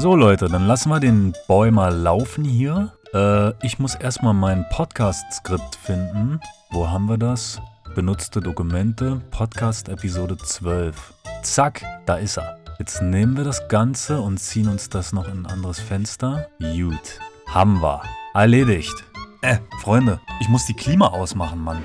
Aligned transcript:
So 0.00 0.16
Leute, 0.16 0.48
dann 0.48 0.66
lassen 0.66 0.88
wir 0.88 0.98
den 0.98 1.34
Boy 1.46 1.70
mal 1.70 1.94
laufen 1.94 2.42
hier. 2.42 2.90
Äh, 3.12 3.50
ich 3.62 3.78
muss 3.78 3.94
erstmal 3.94 4.32
mein 4.32 4.66
Podcast-Skript 4.70 5.76
finden. 5.76 6.40
Wo 6.70 6.88
haben 6.88 7.06
wir 7.06 7.18
das? 7.18 7.60
Benutzte 7.94 8.40
Dokumente, 8.40 9.20
Podcast 9.30 9.90
Episode 9.90 10.38
12. 10.38 10.96
Zack, 11.42 11.82
da 12.06 12.14
ist 12.14 12.38
er. 12.38 12.58
Jetzt 12.78 13.02
nehmen 13.02 13.36
wir 13.36 13.44
das 13.44 13.68
Ganze 13.68 14.22
und 14.22 14.38
ziehen 14.38 14.68
uns 14.68 14.88
das 14.88 15.12
noch 15.12 15.28
in 15.28 15.44
ein 15.44 15.46
anderes 15.46 15.80
Fenster. 15.80 16.46
Gut. 16.58 17.20
Haben 17.48 17.82
wir. 17.82 18.00
Erledigt. 18.32 19.04
Äh, 19.42 19.58
Freunde, 19.82 20.18
ich 20.40 20.48
muss 20.48 20.64
die 20.64 20.72
Klima 20.72 21.08
ausmachen, 21.08 21.62
Mann. 21.62 21.84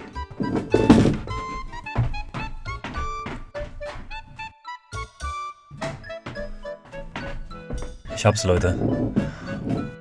Ich 8.26 8.28
hab's, 8.28 8.44
Leute. 8.44 8.70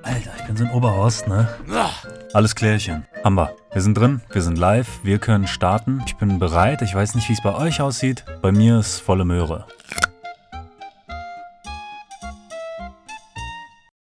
Alter, 0.01 0.31
ich 0.35 0.45
bin 0.47 0.57
so 0.57 0.63
ein 0.63 0.71
Oberhorst, 0.71 1.27
ne? 1.27 1.47
Alles 2.33 2.55
klärchen. 2.55 3.05
Haben 3.23 3.35
wir. 3.35 3.55
Wir 3.71 3.83
sind 3.83 3.95
drin, 3.95 4.19
wir 4.31 4.41
sind 4.41 4.57
live, 4.57 4.87
wir 5.03 5.19
können 5.19 5.45
starten. 5.45 6.01
Ich 6.07 6.15
bin 6.15 6.39
bereit. 6.39 6.81
Ich 6.81 6.95
weiß 6.95 7.13
nicht, 7.13 7.29
wie 7.29 7.33
es 7.33 7.43
bei 7.43 7.53
euch 7.53 7.81
aussieht. 7.81 8.25
Bei 8.41 8.51
mir 8.51 8.79
ist 8.79 8.97
volle 8.97 9.25
Möhre. 9.25 9.67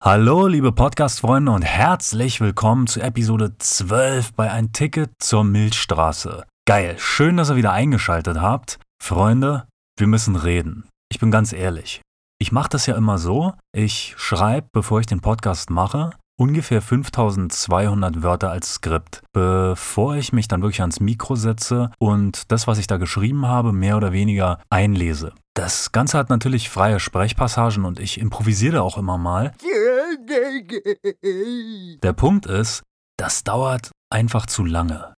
Hallo, 0.02 0.48
liebe 0.48 0.72
Podcast-Freunde 0.72 1.52
und 1.52 1.62
herzlich 1.62 2.40
willkommen 2.40 2.88
zu 2.88 3.00
Episode 3.00 3.58
12 3.58 4.32
bei 4.32 4.50
Ein 4.50 4.72
Ticket 4.72 5.10
zur 5.20 5.44
Milchstraße. 5.44 6.46
Geil, 6.66 6.96
schön, 6.98 7.36
dass 7.36 7.50
ihr 7.50 7.54
wieder 7.54 7.70
eingeschaltet 7.70 8.40
habt. 8.40 8.80
Freunde, 9.00 9.68
wir 9.96 10.08
müssen 10.08 10.34
reden. 10.34 10.88
Ich 11.12 11.20
bin 11.20 11.30
ganz 11.30 11.52
ehrlich. 11.52 12.00
Ich 12.42 12.52
mache 12.52 12.70
das 12.70 12.86
ja 12.86 12.96
immer 12.96 13.18
so, 13.18 13.52
ich 13.70 14.14
schreibe, 14.16 14.66
bevor 14.72 14.98
ich 15.00 15.06
den 15.06 15.20
Podcast 15.20 15.68
mache, 15.68 16.12
ungefähr 16.40 16.80
5200 16.80 18.22
Wörter 18.22 18.50
als 18.50 18.76
Skript, 18.76 19.22
bevor 19.34 20.16
ich 20.16 20.32
mich 20.32 20.48
dann 20.48 20.62
wirklich 20.62 20.80
ans 20.80 21.00
Mikro 21.00 21.36
setze 21.36 21.90
und 21.98 22.50
das, 22.50 22.66
was 22.66 22.78
ich 22.78 22.86
da 22.86 22.96
geschrieben 22.96 23.44
habe, 23.46 23.74
mehr 23.74 23.98
oder 23.98 24.12
weniger 24.12 24.58
einlese. 24.70 25.34
Das 25.52 25.92
Ganze 25.92 26.16
hat 26.16 26.30
natürlich 26.30 26.70
freie 26.70 26.98
Sprechpassagen 26.98 27.84
und 27.84 28.00
ich 28.00 28.18
improvisiere 28.18 28.80
auch 28.80 28.96
immer 28.96 29.18
mal. 29.18 29.52
Der 32.02 32.12
Punkt 32.14 32.46
ist, 32.46 32.82
das 33.18 33.44
dauert 33.44 33.90
einfach 34.10 34.46
zu 34.46 34.64
lange. 34.64 35.12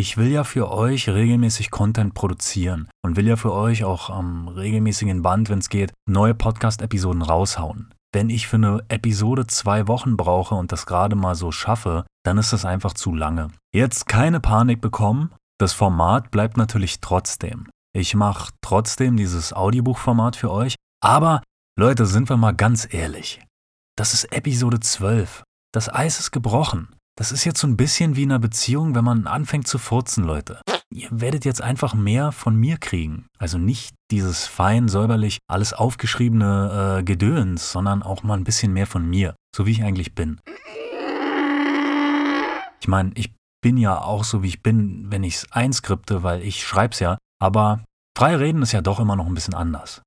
Ich 0.00 0.16
will 0.16 0.28
ja 0.28 0.44
für 0.44 0.70
euch 0.70 1.10
regelmäßig 1.10 1.70
Content 1.70 2.14
produzieren 2.14 2.88
und 3.04 3.16
will 3.16 3.28
ja 3.28 3.36
für 3.36 3.52
euch 3.52 3.84
auch 3.84 4.08
am 4.08 4.48
regelmäßigen 4.48 5.20
Band, 5.20 5.50
wenn 5.50 5.58
es 5.58 5.68
geht, 5.68 5.92
neue 6.08 6.34
Podcast-Episoden 6.34 7.20
raushauen. 7.20 7.92
Wenn 8.10 8.30
ich 8.30 8.48
für 8.48 8.56
eine 8.56 8.82
Episode 8.88 9.46
zwei 9.46 9.88
Wochen 9.88 10.16
brauche 10.16 10.54
und 10.54 10.72
das 10.72 10.86
gerade 10.86 11.16
mal 11.16 11.34
so 11.34 11.52
schaffe, 11.52 12.06
dann 12.24 12.38
ist 12.38 12.54
das 12.54 12.64
einfach 12.64 12.94
zu 12.94 13.14
lange. 13.14 13.48
Jetzt 13.74 14.08
keine 14.08 14.40
Panik 14.40 14.80
bekommen, 14.80 15.34
das 15.58 15.74
Format 15.74 16.30
bleibt 16.30 16.56
natürlich 16.56 17.02
trotzdem. 17.02 17.68
Ich 17.94 18.14
mache 18.14 18.54
trotzdem 18.62 19.18
dieses 19.18 19.52
Audiobuchformat 19.52 20.34
für 20.34 20.50
euch, 20.50 20.76
aber 21.04 21.42
Leute, 21.78 22.06
sind 22.06 22.30
wir 22.30 22.38
mal 22.38 22.54
ganz 22.54 22.88
ehrlich. 22.90 23.44
Das 23.98 24.14
ist 24.14 24.32
Episode 24.32 24.80
12. 24.80 25.42
Das 25.74 25.92
Eis 25.92 26.20
ist 26.20 26.30
gebrochen. 26.30 26.88
Das 27.20 27.32
ist 27.32 27.44
jetzt 27.44 27.60
so 27.60 27.66
ein 27.66 27.76
bisschen 27.76 28.16
wie 28.16 28.22
in 28.22 28.30
einer 28.30 28.38
Beziehung, 28.38 28.94
wenn 28.94 29.04
man 29.04 29.26
anfängt 29.26 29.68
zu 29.68 29.76
furzen, 29.76 30.24
Leute. 30.24 30.62
Ihr 30.88 31.08
werdet 31.10 31.44
jetzt 31.44 31.60
einfach 31.60 31.92
mehr 31.92 32.32
von 32.32 32.56
mir 32.56 32.78
kriegen. 32.78 33.26
Also 33.38 33.58
nicht 33.58 33.94
dieses 34.10 34.46
fein, 34.46 34.88
säuberlich, 34.88 35.36
alles 35.46 35.74
aufgeschriebene 35.74 37.00
äh, 37.00 37.02
Gedöns, 37.02 37.72
sondern 37.72 38.02
auch 38.02 38.22
mal 38.22 38.38
ein 38.38 38.44
bisschen 38.44 38.72
mehr 38.72 38.86
von 38.86 39.06
mir, 39.06 39.34
so 39.54 39.66
wie 39.66 39.72
ich 39.72 39.82
eigentlich 39.82 40.14
bin. 40.14 40.40
Ich 42.80 42.88
meine, 42.88 43.10
ich 43.16 43.34
bin 43.62 43.76
ja 43.76 44.00
auch 44.00 44.24
so, 44.24 44.42
wie 44.42 44.48
ich 44.48 44.62
bin, 44.62 45.10
wenn 45.10 45.22
ich 45.22 45.34
es 45.34 45.52
einskripte, 45.52 46.22
weil 46.22 46.40
ich 46.40 46.66
schreib's 46.66 47.00
ja, 47.00 47.18
aber 47.38 47.84
frei 48.16 48.34
reden 48.34 48.62
ist 48.62 48.72
ja 48.72 48.80
doch 48.80 48.98
immer 48.98 49.16
noch 49.16 49.26
ein 49.26 49.34
bisschen 49.34 49.52
anders. 49.52 50.00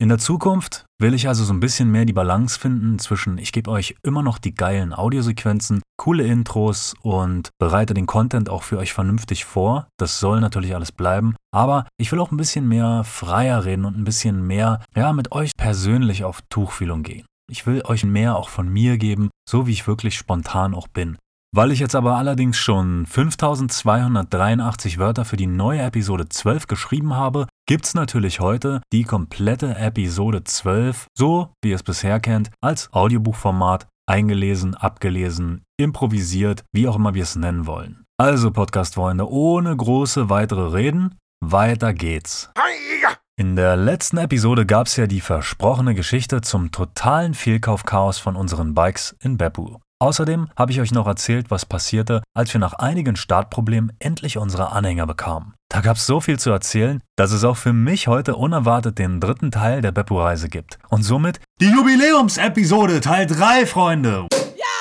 In 0.00 0.08
der 0.08 0.18
Zukunft 0.18 0.86
will 0.98 1.14
ich 1.14 1.28
also 1.28 1.44
so 1.44 1.52
ein 1.52 1.60
bisschen 1.60 1.88
mehr 1.88 2.04
die 2.04 2.12
Balance 2.12 2.58
finden 2.58 2.98
zwischen, 2.98 3.38
ich 3.38 3.52
gebe 3.52 3.70
euch 3.70 3.94
immer 4.02 4.24
noch 4.24 4.38
die 4.38 4.52
geilen 4.52 4.92
Audiosequenzen, 4.92 5.82
coole 5.96 6.24
Intros 6.24 6.94
und 7.02 7.50
bereite 7.60 7.94
den 7.94 8.06
Content 8.06 8.50
auch 8.50 8.64
für 8.64 8.78
euch 8.78 8.92
vernünftig 8.92 9.44
vor. 9.44 9.86
Das 9.96 10.18
soll 10.18 10.40
natürlich 10.40 10.74
alles 10.74 10.90
bleiben. 10.90 11.36
Aber 11.54 11.86
ich 11.96 12.10
will 12.10 12.18
auch 12.18 12.32
ein 12.32 12.36
bisschen 12.36 12.66
mehr 12.66 13.04
freier 13.04 13.64
reden 13.64 13.84
und 13.84 13.96
ein 13.96 14.04
bisschen 14.04 14.44
mehr, 14.44 14.82
ja, 14.96 15.12
mit 15.12 15.30
euch 15.30 15.52
persönlich 15.56 16.24
auf 16.24 16.40
Tuchfühlung 16.50 17.04
gehen. 17.04 17.24
Ich 17.48 17.64
will 17.64 17.82
euch 17.84 18.04
mehr 18.04 18.36
auch 18.36 18.48
von 18.48 18.68
mir 18.68 18.98
geben, 18.98 19.30
so 19.48 19.68
wie 19.68 19.72
ich 19.72 19.86
wirklich 19.86 20.16
spontan 20.16 20.74
auch 20.74 20.88
bin. 20.88 21.16
Weil 21.54 21.70
ich 21.70 21.78
jetzt 21.78 21.94
aber 21.94 22.16
allerdings 22.16 22.58
schon 22.58 23.06
5283 23.06 24.98
Wörter 24.98 25.24
für 25.24 25.36
die 25.36 25.46
neue 25.46 25.82
Episode 25.82 26.28
12 26.28 26.66
geschrieben 26.66 27.14
habe, 27.14 27.46
gibt's 27.66 27.94
natürlich 27.94 28.40
heute 28.40 28.80
die 28.92 29.04
komplette 29.04 29.76
Episode 29.76 30.44
12, 30.44 31.06
so 31.16 31.52
wie 31.62 31.70
ihr 31.70 31.76
es 31.76 31.82
bisher 31.82 32.20
kennt, 32.20 32.50
als 32.60 32.92
Audiobuchformat, 32.92 33.86
eingelesen, 34.06 34.74
abgelesen, 34.74 35.62
improvisiert, 35.78 36.64
wie 36.72 36.88
auch 36.88 36.96
immer 36.96 37.14
wir 37.14 37.22
es 37.22 37.36
nennen 37.36 37.66
wollen. 37.66 38.04
Also 38.18 38.50
Podcast-Freunde, 38.50 39.28
ohne 39.28 39.76
große 39.76 40.28
weitere 40.28 40.72
Reden, 40.72 41.18
weiter 41.40 41.92
geht's. 41.94 42.50
In 43.36 43.56
der 43.56 43.76
letzten 43.76 44.18
Episode 44.18 44.64
gab's 44.64 44.96
ja 44.96 45.08
die 45.08 45.20
versprochene 45.20 45.96
Geschichte 45.96 46.40
zum 46.40 46.70
totalen 46.70 47.34
Fehlkaufchaos 47.34 48.18
von 48.18 48.36
unseren 48.36 48.74
Bikes 48.74 49.16
in 49.20 49.36
Beppu. 49.38 49.78
Außerdem 50.00 50.48
habe 50.56 50.70
ich 50.70 50.80
euch 50.80 50.92
noch 50.92 51.06
erzählt, 51.06 51.50
was 51.50 51.66
passierte, 51.66 52.22
als 52.36 52.52
wir 52.52 52.60
nach 52.60 52.74
einigen 52.74 53.16
Startproblemen 53.16 53.92
endlich 53.98 54.38
unsere 54.38 54.70
Anhänger 54.70 55.06
bekamen. 55.06 55.54
Da 55.74 55.80
gab 55.80 55.96
es 55.96 56.06
so 56.06 56.20
viel 56.20 56.38
zu 56.38 56.52
erzählen, 56.52 57.02
dass 57.16 57.32
es 57.32 57.42
auch 57.42 57.56
für 57.56 57.72
mich 57.72 58.06
heute 58.06 58.36
unerwartet 58.36 58.96
den 58.96 59.18
dritten 59.18 59.50
Teil 59.50 59.80
der 59.80 59.90
Beppo-Reise 59.90 60.48
gibt. 60.48 60.78
Und 60.88 61.02
somit 61.02 61.40
die 61.60 61.66
Jubiläumsepisode 61.66 63.00
Teil 63.00 63.26
3, 63.26 63.66
Freunde! 63.66 64.28
Ja! 64.56 64.76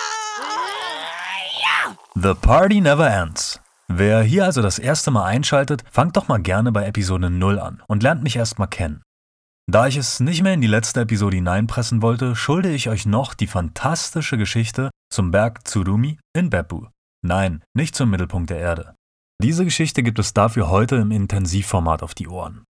Ja! 1.63 1.95
The 2.13 2.35
Party 2.39 2.79
Never 2.79 3.09
Ends. 3.09 3.59
Wer 3.87 4.21
hier 4.21 4.45
also 4.45 4.61
das 4.61 4.77
erste 4.77 5.09
Mal 5.09 5.25
einschaltet, 5.25 5.83
fangt 5.89 6.15
doch 6.15 6.27
mal 6.27 6.37
gerne 6.37 6.71
bei 6.71 6.85
Episode 6.85 7.31
0 7.31 7.57
an 7.57 7.81
und 7.87 8.03
lernt 8.03 8.21
mich 8.21 8.35
erstmal 8.35 8.67
kennen. 8.67 9.01
Da 9.65 9.87
ich 9.87 9.97
es 9.97 10.19
nicht 10.19 10.43
mehr 10.43 10.53
in 10.53 10.61
die 10.61 10.67
letzte 10.67 11.01
Episode 11.01 11.37
hineinpressen 11.37 12.03
wollte, 12.03 12.35
schulde 12.35 12.69
ich 12.69 12.89
euch 12.89 13.07
noch 13.07 13.33
die 13.33 13.47
fantastische 13.47 14.37
Geschichte 14.37 14.91
zum 15.11 15.31
Berg 15.31 15.65
Tsurumi 15.65 16.19
in 16.37 16.51
Beppu. 16.51 16.85
Nein, 17.25 17.63
nicht 17.73 17.95
zum 17.95 18.11
Mittelpunkt 18.11 18.51
der 18.51 18.59
Erde. 18.59 18.93
Diese 19.43 19.65
Geschichte 19.65 20.03
gibt 20.03 20.19
es 20.19 20.33
dafür 20.33 20.69
heute 20.69 20.95
im 20.95 21.11
Intensivformat 21.11 22.01
auf 22.01 22.13
die 22.13 22.29
Ohren. 22.29 22.63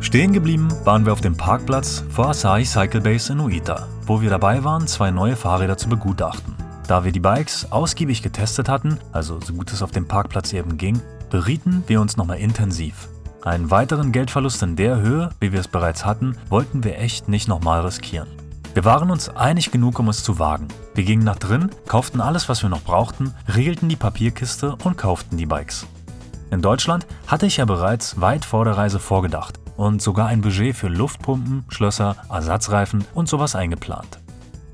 Stehen 0.00 0.32
geblieben 0.32 0.68
waren 0.84 1.04
wir 1.04 1.12
auf 1.12 1.20
dem 1.20 1.36
Parkplatz 1.36 2.04
vor 2.10 2.28
Asahi 2.28 2.64
Cycle 2.64 3.00
Base 3.00 3.32
in 3.32 3.40
Uita, 3.40 3.88
wo 4.06 4.20
wir 4.20 4.30
dabei 4.30 4.62
waren, 4.62 4.86
zwei 4.86 5.10
neue 5.10 5.34
Fahrräder 5.34 5.76
zu 5.76 5.88
begutachten. 5.88 6.54
Da 6.86 7.02
wir 7.04 7.10
die 7.10 7.18
Bikes 7.18 7.72
ausgiebig 7.72 8.22
getestet 8.22 8.68
hatten, 8.68 8.98
also 9.10 9.40
so 9.40 9.52
gut 9.52 9.72
es 9.72 9.82
auf 9.82 9.90
dem 9.90 10.06
Parkplatz 10.06 10.52
eben 10.52 10.76
ging, 10.76 11.00
berieten 11.28 11.82
wir 11.88 12.00
uns 12.00 12.16
nochmal 12.16 12.38
intensiv. 12.38 13.08
Einen 13.44 13.72
weiteren 13.72 14.12
Geldverlust 14.12 14.62
in 14.62 14.76
der 14.76 15.00
Höhe, 15.00 15.30
wie 15.40 15.52
wir 15.52 15.58
es 15.58 15.66
bereits 15.66 16.04
hatten, 16.04 16.36
wollten 16.48 16.84
wir 16.84 16.98
echt 16.98 17.28
nicht 17.28 17.48
nochmal 17.48 17.80
riskieren. 17.80 18.28
Wir 18.74 18.84
waren 18.84 19.10
uns 19.10 19.28
einig 19.28 19.72
genug, 19.72 19.98
um 19.98 20.08
es 20.08 20.22
zu 20.22 20.38
wagen. 20.38 20.68
Wir 20.94 21.02
gingen 21.02 21.24
nach 21.24 21.38
drin, 21.38 21.68
kauften 21.88 22.20
alles, 22.20 22.48
was 22.48 22.62
wir 22.62 22.70
noch 22.70 22.82
brauchten, 22.82 23.34
regelten 23.52 23.88
die 23.88 23.96
Papierkiste 23.96 24.76
und 24.84 24.96
kauften 24.96 25.36
die 25.36 25.46
Bikes. 25.46 25.86
In 26.52 26.62
Deutschland 26.62 27.06
hatte 27.26 27.46
ich 27.46 27.56
ja 27.56 27.64
bereits 27.64 28.20
weit 28.20 28.44
vor 28.44 28.64
der 28.64 28.76
Reise 28.76 29.00
vorgedacht 29.00 29.58
und 29.76 30.00
sogar 30.00 30.28
ein 30.28 30.40
Budget 30.40 30.76
für 30.76 30.88
Luftpumpen, 30.88 31.64
Schlösser, 31.68 32.16
Ersatzreifen 32.30 33.04
und 33.12 33.28
sowas 33.28 33.56
eingeplant. 33.56 34.20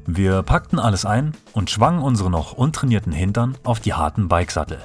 Wir 0.07 0.43
packten 0.43 0.79
alles 0.79 1.07
ein 1.07 1.33
und 1.55 1.71
schwangen 1.71 2.03
unsere 2.03 2.31
noch 2.31 2.53
untrainierten 2.53 3.13
Hintern 3.13 3.57
auf 3.65 3.81
die 3.81 3.95
harten 3.95 4.29
Bikesattel. 4.29 4.79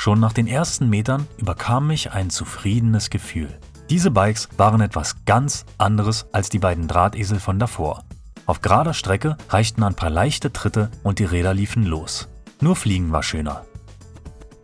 Schon 0.00 0.18
nach 0.18 0.32
den 0.32 0.46
ersten 0.46 0.88
Metern 0.88 1.26
überkam 1.36 1.86
mich 1.86 2.12
ein 2.12 2.30
zufriedenes 2.30 3.10
Gefühl. 3.10 3.58
Diese 3.90 4.10
Bikes 4.10 4.48
waren 4.56 4.80
etwas 4.80 5.26
ganz 5.26 5.66
anderes 5.76 6.24
als 6.32 6.48
die 6.48 6.58
beiden 6.58 6.88
Drahtesel 6.88 7.38
von 7.38 7.58
davor. 7.58 8.04
Auf 8.46 8.62
gerader 8.62 8.94
Strecke 8.94 9.36
reichten 9.50 9.82
ein 9.82 9.96
paar 9.96 10.08
leichte 10.08 10.54
Tritte 10.54 10.90
und 11.02 11.18
die 11.18 11.26
Räder 11.26 11.52
liefen 11.52 11.84
los. 11.84 12.30
Nur 12.62 12.76
Fliegen 12.76 13.12
war 13.12 13.22
schöner. 13.22 13.66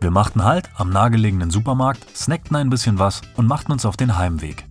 Wir 0.01 0.09
machten 0.09 0.43
Halt 0.43 0.71
am 0.75 0.89
nahegelegenen 0.89 1.51
Supermarkt, 1.51 2.17
snackten 2.17 2.55
ein 2.55 2.71
bisschen 2.71 2.97
was 2.97 3.21
und 3.35 3.45
machten 3.45 3.71
uns 3.71 3.85
auf 3.85 3.95
den 3.95 4.17
Heimweg. 4.17 4.65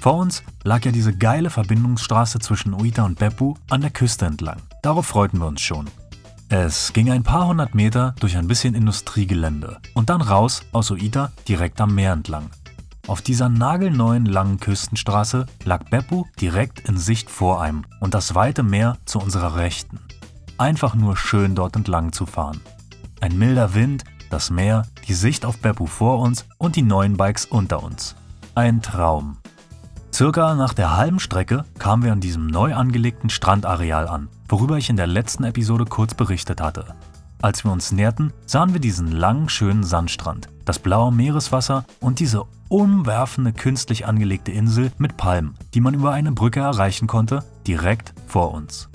Vor 0.00 0.18
uns 0.18 0.44
lag 0.62 0.84
ja 0.84 0.92
diese 0.92 1.16
geile 1.16 1.50
Verbindungsstraße 1.50 2.38
zwischen 2.38 2.74
Uita 2.74 3.02
und 3.02 3.18
Beppu 3.18 3.54
an 3.70 3.80
der 3.80 3.90
Küste 3.90 4.26
entlang. 4.26 4.62
Darauf 4.82 5.06
freuten 5.06 5.40
wir 5.40 5.48
uns 5.48 5.62
schon. 5.62 5.90
Es 6.48 6.92
ging 6.92 7.10
ein 7.10 7.24
paar 7.24 7.48
hundert 7.48 7.74
Meter 7.74 8.14
durch 8.20 8.36
ein 8.36 8.46
bisschen 8.46 8.74
Industriegelände 8.74 9.80
und 9.94 10.10
dann 10.10 10.20
raus 10.20 10.62
aus 10.70 10.92
Oita 10.92 11.32
direkt 11.48 11.80
am 11.80 11.96
Meer 11.96 12.12
entlang. 12.12 12.50
Auf 13.08 13.20
dieser 13.20 13.48
nagelneuen 13.48 14.26
langen 14.26 14.60
Küstenstraße 14.60 15.46
lag 15.64 15.90
Beppu 15.90 16.24
direkt 16.40 16.88
in 16.88 16.98
Sicht 16.98 17.30
vor 17.30 17.60
einem 17.60 17.84
und 18.00 18.14
das 18.14 18.36
weite 18.36 18.62
Meer 18.62 18.96
zu 19.06 19.18
unserer 19.18 19.56
Rechten. 19.56 19.98
Einfach 20.56 20.94
nur 20.94 21.16
schön 21.16 21.56
dort 21.56 21.74
entlang 21.74 22.12
zu 22.12 22.26
fahren. 22.26 22.60
Ein 23.20 23.36
milder 23.36 23.74
Wind, 23.74 24.04
das 24.30 24.50
Meer, 24.50 24.86
die 25.08 25.14
Sicht 25.14 25.44
auf 25.44 25.58
Beppu 25.58 25.86
vor 25.86 26.20
uns 26.20 26.44
und 26.58 26.76
die 26.76 26.82
neuen 26.82 27.16
Bikes 27.16 27.44
unter 27.44 27.82
uns. 27.82 28.14
Ein 28.54 28.82
Traum. 28.82 29.38
Circa 30.16 30.54
nach 30.54 30.72
der 30.72 30.96
halben 30.96 31.20
Strecke 31.20 31.66
kamen 31.78 32.02
wir 32.02 32.10
an 32.10 32.22
diesem 32.22 32.46
neu 32.46 32.74
angelegten 32.74 33.28
Strandareal 33.28 34.08
an, 34.08 34.30
worüber 34.48 34.78
ich 34.78 34.88
in 34.88 34.96
der 34.96 35.06
letzten 35.06 35.44
Episode 35.44 35.84
kurz 35.84 36.14
berichtet 36.14 36.62
hatte. 36.62 36.94
Als 37.42 37.64
wir 37.64 37.70
uns 37.70 37.92
näherten, 37.92 38.32
sahen 38.46 38.72
wir 38.72 38.80
diesen 38.80 39.12
langen, 39.12 39.50
schönen 39.50 39.84
Sandstrand, 39.84 40.48
das 40.64 40.78
blaue 40.78 41.12
Meereswasser 41.12 41.84
und 42.00 42.18
diese 42.18 42.44
umwerfende 42.70 43.52
künstlich 43.52 44.06
angelegte 44.06 44.52
Insel 44.52 44.90
mit 44.96 45.18
Palmen, 45.18 45.52
die 45.74 45.82
man 45.82 45.92
über 45.92 46.12
eine 46.12 46.32
Brücke 46.32 46.60
erreichen 46.60 47.06
konnte, 47.06 47.44
direkt 47.66 48.14
vor 48.26 48.54
uns. 48.54 48.88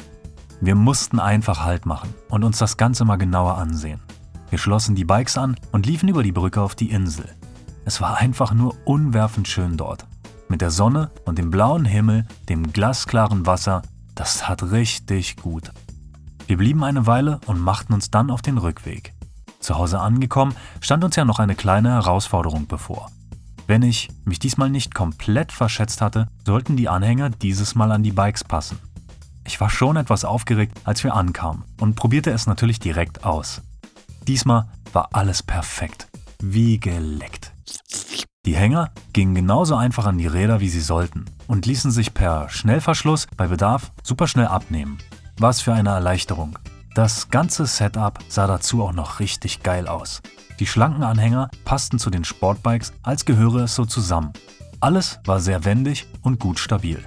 Wir 0.59 0.73
mussten 0.73 1.19
einfach 1.19 1.63
Halt 1.63 1.85
machen 1.85 2.15
und 2.29 2.43
uns 2.43 2.57
das 2.57 2.77
Ganze 2.77 3.05
mal 3.05 3.17
genauer 3.17 3.59
ansehen. 3.59 3.99
Wir 4.49 4.57
schlossen 4.57 4.95
die 4.95 5.05
Bikes 5.05 5.37
an 5.37 5.55
und 5.71 5.85
liefen 5.85 6.09
über 6.09 6.23
die 6.23 6.31
Brücke 6.31 6.61
auf 6.61 6.73
die 6.73 6.89
Insel. 6.89 7.29
Es 7.85 8.01
war 8.01 8.17
einfach 8.17 8.55
nur 8.55 8.73
unwerfend 8.85 9.47
schön 9.47 9.77
dort. 9.77 10.07
Mit 10.51 10.59
der 10.59 10.69
Sonne 10.69 11.11
und 11.23 11.37
dem 11.37 11.49
blauen 11.49 11.85
Himmel, 11.85 12.27
dem 12.49 12.73
glasklaren 12.73 13.45
Wasser, 13.45 13.83
das 14.15 14.39
tat 14.39 14.63
richtig 14.63 15.37
gut. 15.37 15.71
Wir 16.45 16.57
blieben 16.57 16.83
eine 16.83 17.07
Weile 17.07 17.39
und 17.45 17.61
machten 17.61 17.93
uns 17.93 18.11
dann 18.11 18.29
auf 18.29 18.41
den 18.41 18.57
Rückweg. 18.57 19.13
Zu 19.61 19.77
Hause 19.77 20.01
angekommen, 20.01 20.53
stand 20.81 21.05
uns 21.05 21.15
ja 21.15 21.23
noch 21.23 21.39
eine 21.39 21.55
kleine 21.55 21.91
Herausforderung 21.91 22.67
bevor. 22.67 23.09
Wenn 23.65 23.81
ich 23.81 24.09
mich 24.25 24.39
diesmal 24.39 24.69
nicht 24.69 24.93
komplett 24.93 25.53
verschätzt 25.53 26.01
hatte, 26.01 26.27
sollten 26.45 26.75
die 26.75 26.89
Anhänger 26.89 27.29
dieses 27.29 27.73
Mal 27.73 27.93
an 27.93 28.03
die 28.03 28.11
Bikes 28.11 28.43
passen. 28.43 28.77
Ich 29.47 29.61
war 29.61 29.69
schon 29.69 29.95
etwas 29.95 30.25
aufgeregt, 30.25 30.81
als 30.83 31.01
wir 31.05 31.15
ankamen 31.15 31.63
und 31.79 31.95
probierte 31.95 32.31
es 32.31 32.45
natürlich 32.45 32.81
direkt 32.81 33.23
aus. 33.23 33.61
Diesmal 34.27 34.67
war 34.91 35.07
alles 35.13 35.43
perfekt, 35.43 36.09
wie 36.41 36.77
geleckt. 36.77 37.53
Die 38.47 38.55
Hänger 38.55 38.89
gingen 39.13 39.35
genauso 39.35 39.75
einfach 39.75 40.07
an 40.07 40.17
die 40.17 40.25
Räder, 40.25 40.61
wie 40.61 40.69
sie 40.69 40.81
sollten 40.81 41.25
und 41.45 41.67
ließen 41.67 41.91
sich 41.91 42.15
per 42.15 42.49
Schnellverschluss 42.49 43.27
bei 43.37 43.45
Bedarf 43.45 43.91
super 44.01 44.27
schnell 44.27 44.47
abnehmen. 44.47 44.97
Was 45.37 45.61
für 45.61 45.73
eine 45.73 45.91
Erleichterung. 45.91 46.57
Das 46.95 47.29
ganze 47.29 47.67
Setup 47.67 48.17
sah 48.29 48.47
dazu 48.47 48.83
auch 48.83 48.93
noch 48.93 49.19
richtig 49.19 49.61
geil 49.61 49.87
aus. 49.87 50.23
Die 50.59 50.65
schlanken 50.65 51.03
Anhänger 51.03 51.51
passten 51.65 51.99
zu 51.99 52.09
den 52.09 52.23
Sportbikes, 52.23 52.93
als 53.03 53.25
gehöre 53.25 53.65
es 53.65 53.75
so 53.75 53.85
zusammen. 53.85 54.33
Alles 54.79 55.19
war 55.25 55.39
sehr 55.39 55.63
wendig 55.63 56.07
und 56.23 56.39
gut 56.39 56.57
stabil. 56.57 56.99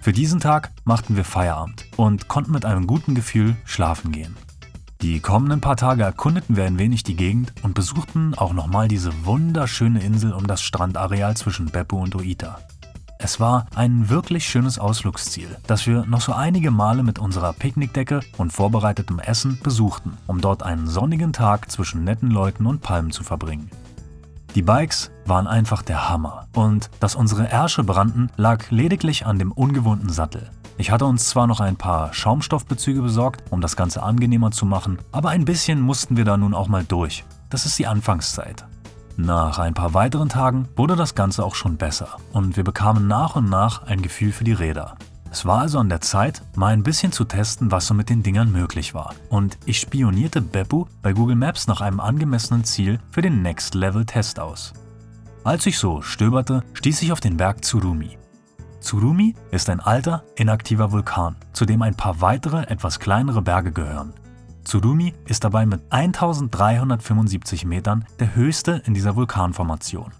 Für 0.00 0.12
diesen 0.12 0.38
Tag 0.38 0.70
machten 0.84 1.16
wir 1.16 1.24
Feierabend 1.24 1.84
und 1.96 2.28
konnten 2.28 2.52
mit 2.52 2.64
einem 2.64 2.86
guten 2.86 3.16
Gefühl 3.16 3.56
schlafen 3.64 4.12
gehen. 4.12 4.36
Die 5.02 5.20
kommenden 5.20 5.60
paar 5.60 5.76
Tage 5.76 6.02
erkundeten 6.02 6.56
wir 6.56 6.64
ein 6.64 6.78
wenig 6.78 7.02
die 7.02 7.16
Gegend 7.16 7.52
und 7.62 7.74
besuchten 7.74 8.34
auch 8.34 8.54
nochmal 8.54 8.88
diese 8.88 9.26
wunderschöne 9.26 10.02
Insel 10.02 10.32
um 10.32 10.46
das 10.46 10.62
Strandareal 10.62 11.36
zwischen 11.36 11.66
Beppu 11.66 11.98
und 11.98 12.16
Oita. 12.16 12.58
Es 13.18 13.38
war 13.40 13.66
ein 13.74 14.08
wirklich 14.08 14.46
schönes 14.46 14.78
Ausflugsziel, 14.78 15.56
das 15.66 15.86
wir 15.86 16.04
noch 16.06 16.20
so 16.20 16.32
einige 16.32 16.70
Male 16.70 17.02
mit 17.02 17.18
unserer 17.18 17.52
Picknickdecke 17.52 18.20
und 18.38 18.52
vorbereitetem 18.52 19.18
Essen 19.18 19.58
besuchten, 19.62 20.16
um 20.26 20.40
dort 20.40 20.62
einen 20.62 20.86
sonnigen 20.86 21.32
Tag 21.32 21.70
zwischen 21.70 22.04
netten 22.04 22.30
Leuten 22.30 22.66
und 22.66 22.82
Palmen 22.82 23.10
zu 23.10 23.22
verbringen. 23.22 23.70
Die 24.54 24.62
Bikes 24.62 25.10
waren 25.26 25.46
einfach 25.46 25.82
der 25.82 26.08
Hammer 26.08 26.46
und 26.54 26.90
dass 27.00 27.14
unsere 27.14 27.50
Ärsche 27.50 27.84
brannten, 27.84 28.30
lag 28.36 28.70
lediglich 28.70 29.26
an 29.26 29.38
dem 29.38 29.52
ungewohnten 29.52 30.08
Sattel. 30.08 30.50
Ich 30.78 30.90
hatte 30.90 31.06
uns 31.06 31.28
zwar 31.28 31.46
noch 31.46 31.60
ein 31.60 31.76
paar 31.76 32.12
Schaumstoffbezüge 32.12 33.00
besorgt, 33.00 33.42
um 33.50 33.60
das 33.60 33.76
Ganze 33.76 34.02
angenehmer 34.02 34.50
zu 34.50 34.66
machen, 34.66 34.98
aber 35.10 35.30
ein 35.30 35.46
bisschen 35.46 35.80
mussten 35.80 36.16
wir 36.16 36.24
da 36.24 36.36
nun 36.36 36.52
auch 36.52 36.68
mal 36.68 36.84
durch. 36.84 37.24
Das 37.48 37.64
ist 37.64 37.78
die 37.78 37.86
Anfangszeit. 37.86 38.66
Nach 39.16 39.58
ein 39.58 39.72
paar 39.72 39.94
weiteren 39.94 40.28
Tagen 40.28 40.68
wurde 40.76 40.94
das 40.94 41.14
Ganze 41.14 41.42
auch 41.42 41.54
schon 41.54 41.78
besser 41.78 42.18
und 42.32 42.58
wir 42.58 42.64
bekamen 42.64 43.08
nach 43.08 43.36
und 43.36 43.48
nach 43.48 43.84
ein 43.84 44.02
Gefühl 44.02 44.32
für 44.32 44.44
die 44.44 44.52
Räder. 44.52 44.96
Es 45.30 45.46
war 45.46 45.60
also 45.60 45.78
an 45.78 45.88
der 45.88 46.02
Zeit, 46.02 46.42
mal 46.54 46.74
ein 46.74 46.82
bisschen 46.82 47.12
zu 47.12 47.24
testen, 47.24 47.70
was 47.70 47.86
so 47.86 47.94
mit 47.94 48.10
den 48.10 48.22
Dingern 48.22 48.52
möglich 48.52 48.92
war. 48.92 49.14
Und 49.30 49.58
ich 49.64 49.80
spionierte 49.80 50.42
Beppu 50.42 50.86
bei 51.02 51.14
Google 51.14 51.36
Maps 51.36 51.66
nach 51.66 51.80
einem 51.80 52.00
angemessenen 52.00 52.64
Ziel 52.64 53.00
für 53.10 53.22
den 53.22 53.42
Next 53.42 53.74
Level 53.74 54.04
Test 54.04 54.38
aus. 54.38 54.74
Als 55.44 55.64
ich 55.66 55.78
so 55.78 56.02
stöberte, 56.02 56.62
stieß 56.74 57.02
ich 57.02 57.12
auf 57.12 57.20
den 57.20 57.36
Berg 57.36 57.62
Tsurumi. 57.62 58.18
Tsurumi 58.86 59.34
ist 59.50 59.68
ein 59.68 59.80
alter, 59.80 60.22
inaktiver 60.36 60.92
Vulkan, 60.92 61.34
zu 61.52 61.64
dem 61.64 61.82
ein 61.82 61.96
paar 61.96 62.20
weitere, 62.20 62.68
etwas 62.68 63.00
kleinere 63.00 63.42
Berge 63.42 63.72
gehören. 63.72 64.12
Tsurumi 64.64 65.12
ist 65.24 65.42
dabei 65.42 65.66
mit 65.66 65.82
1375 65.90 67.64
Metern 67.64 68.04
der 68.20 68.36
höchste 68.36 68.80
in 68.86 68.94
dieser 68.94 69.16
Vulkanformation. 69.16 70.12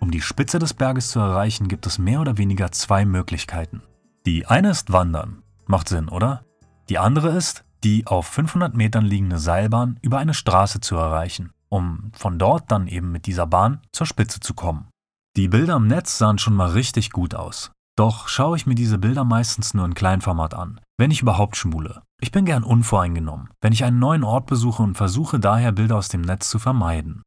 Um 0.00 0.10
die 0.10 0.22
Spitze 0.22 0.58
des 0.58 0.72
Berges 0.72 1.10
zu 1.10 1.18
erreichen, 1.18 1.68
gibt 1.68 1.86
es 1.86 1.98
mehr 1.98 2.22
oder 2.22 2.38
weniger 2.38 2.72
zwei 2.72 3.04
Möglichkeiten. 3.04 3.82
Die 4.24 4.46
eine 4.46 4.70
ist 4.70 4.90
Wandern. 4.90 5.42
Macht 5.66 5.90
Sinn, 5.90 6.08
oder? 6.08 6.42
Die 6.88 6.96
andere 6.96 7.36
ist, 7.36 7.66
die 7.84 8.06
auf 8.06 8.26
500 8.28 8.74
Metern 8.74 9.04
liegende 9.04 9.38
Seilbahn 9.38 9.98
über 10.00 10.16
eine 10.16 10.32
Straße 10.32 10.80
zu 10.80 10.96
erreichen, 10.96 11.52
um 11.68 12.12
von 12.14 12.38
dort 12.38 12.72
dann 12.72 12.86
eben 12.86 13.12
mit 13.12 13.26
dieser 13.26 13.46
Bahn 13.46 13.82
zur 13.92 14.06
Spitze 14.06 14.40
zu 14.40 14.54
kommen. 14.54 14.88
Die 15.36 15.48
Bilder 15.48 15.76
im 15.76 15.86
Netz 15.86 16.16
sahen 16.16 16.38
schon 16.38 16.54
mal 16.54 16.70
richtig 16.70 17.10
gut 17.10 17.34
aus. 17.34 17.72
Doch 17.96 18.28
schaue 18.28 18.58
ich 18.58 18.66
mir 18.66 18.74
diese 18.74 18.98
Bilder 18.98 19.24
meistens 19.24 19.72
nur 19.72 19.86
in 19.86 19.94
Kleinformat 19.94 20.52
an, 20.52 20.80
wenn 20.98 21.10
ich 21.10 21.22
überhaupt 21.22 21.56
schmule. 21.56 22.02
Ich 22.20 22.30
bin 22.30 22.44
gern 22.44 22.62
unvoreingenommen, 22.62 23.48
wenn 23.62 23.72
ich 23.72 23.84
einen 23.84 23.98
neuen 23.98 24.22
Ort 24.22 24.46
besuche 24.46 24.82
und 24.82 24.96
versuche 24.96 25.40
daher 25.40 25.72
Bilder 25.72 25.96
aus 25.96 26.08
dem 26.08 26.20
Netz 26.20 26.50
zu 26.50 26.58
vermeiden. 26.58 27.22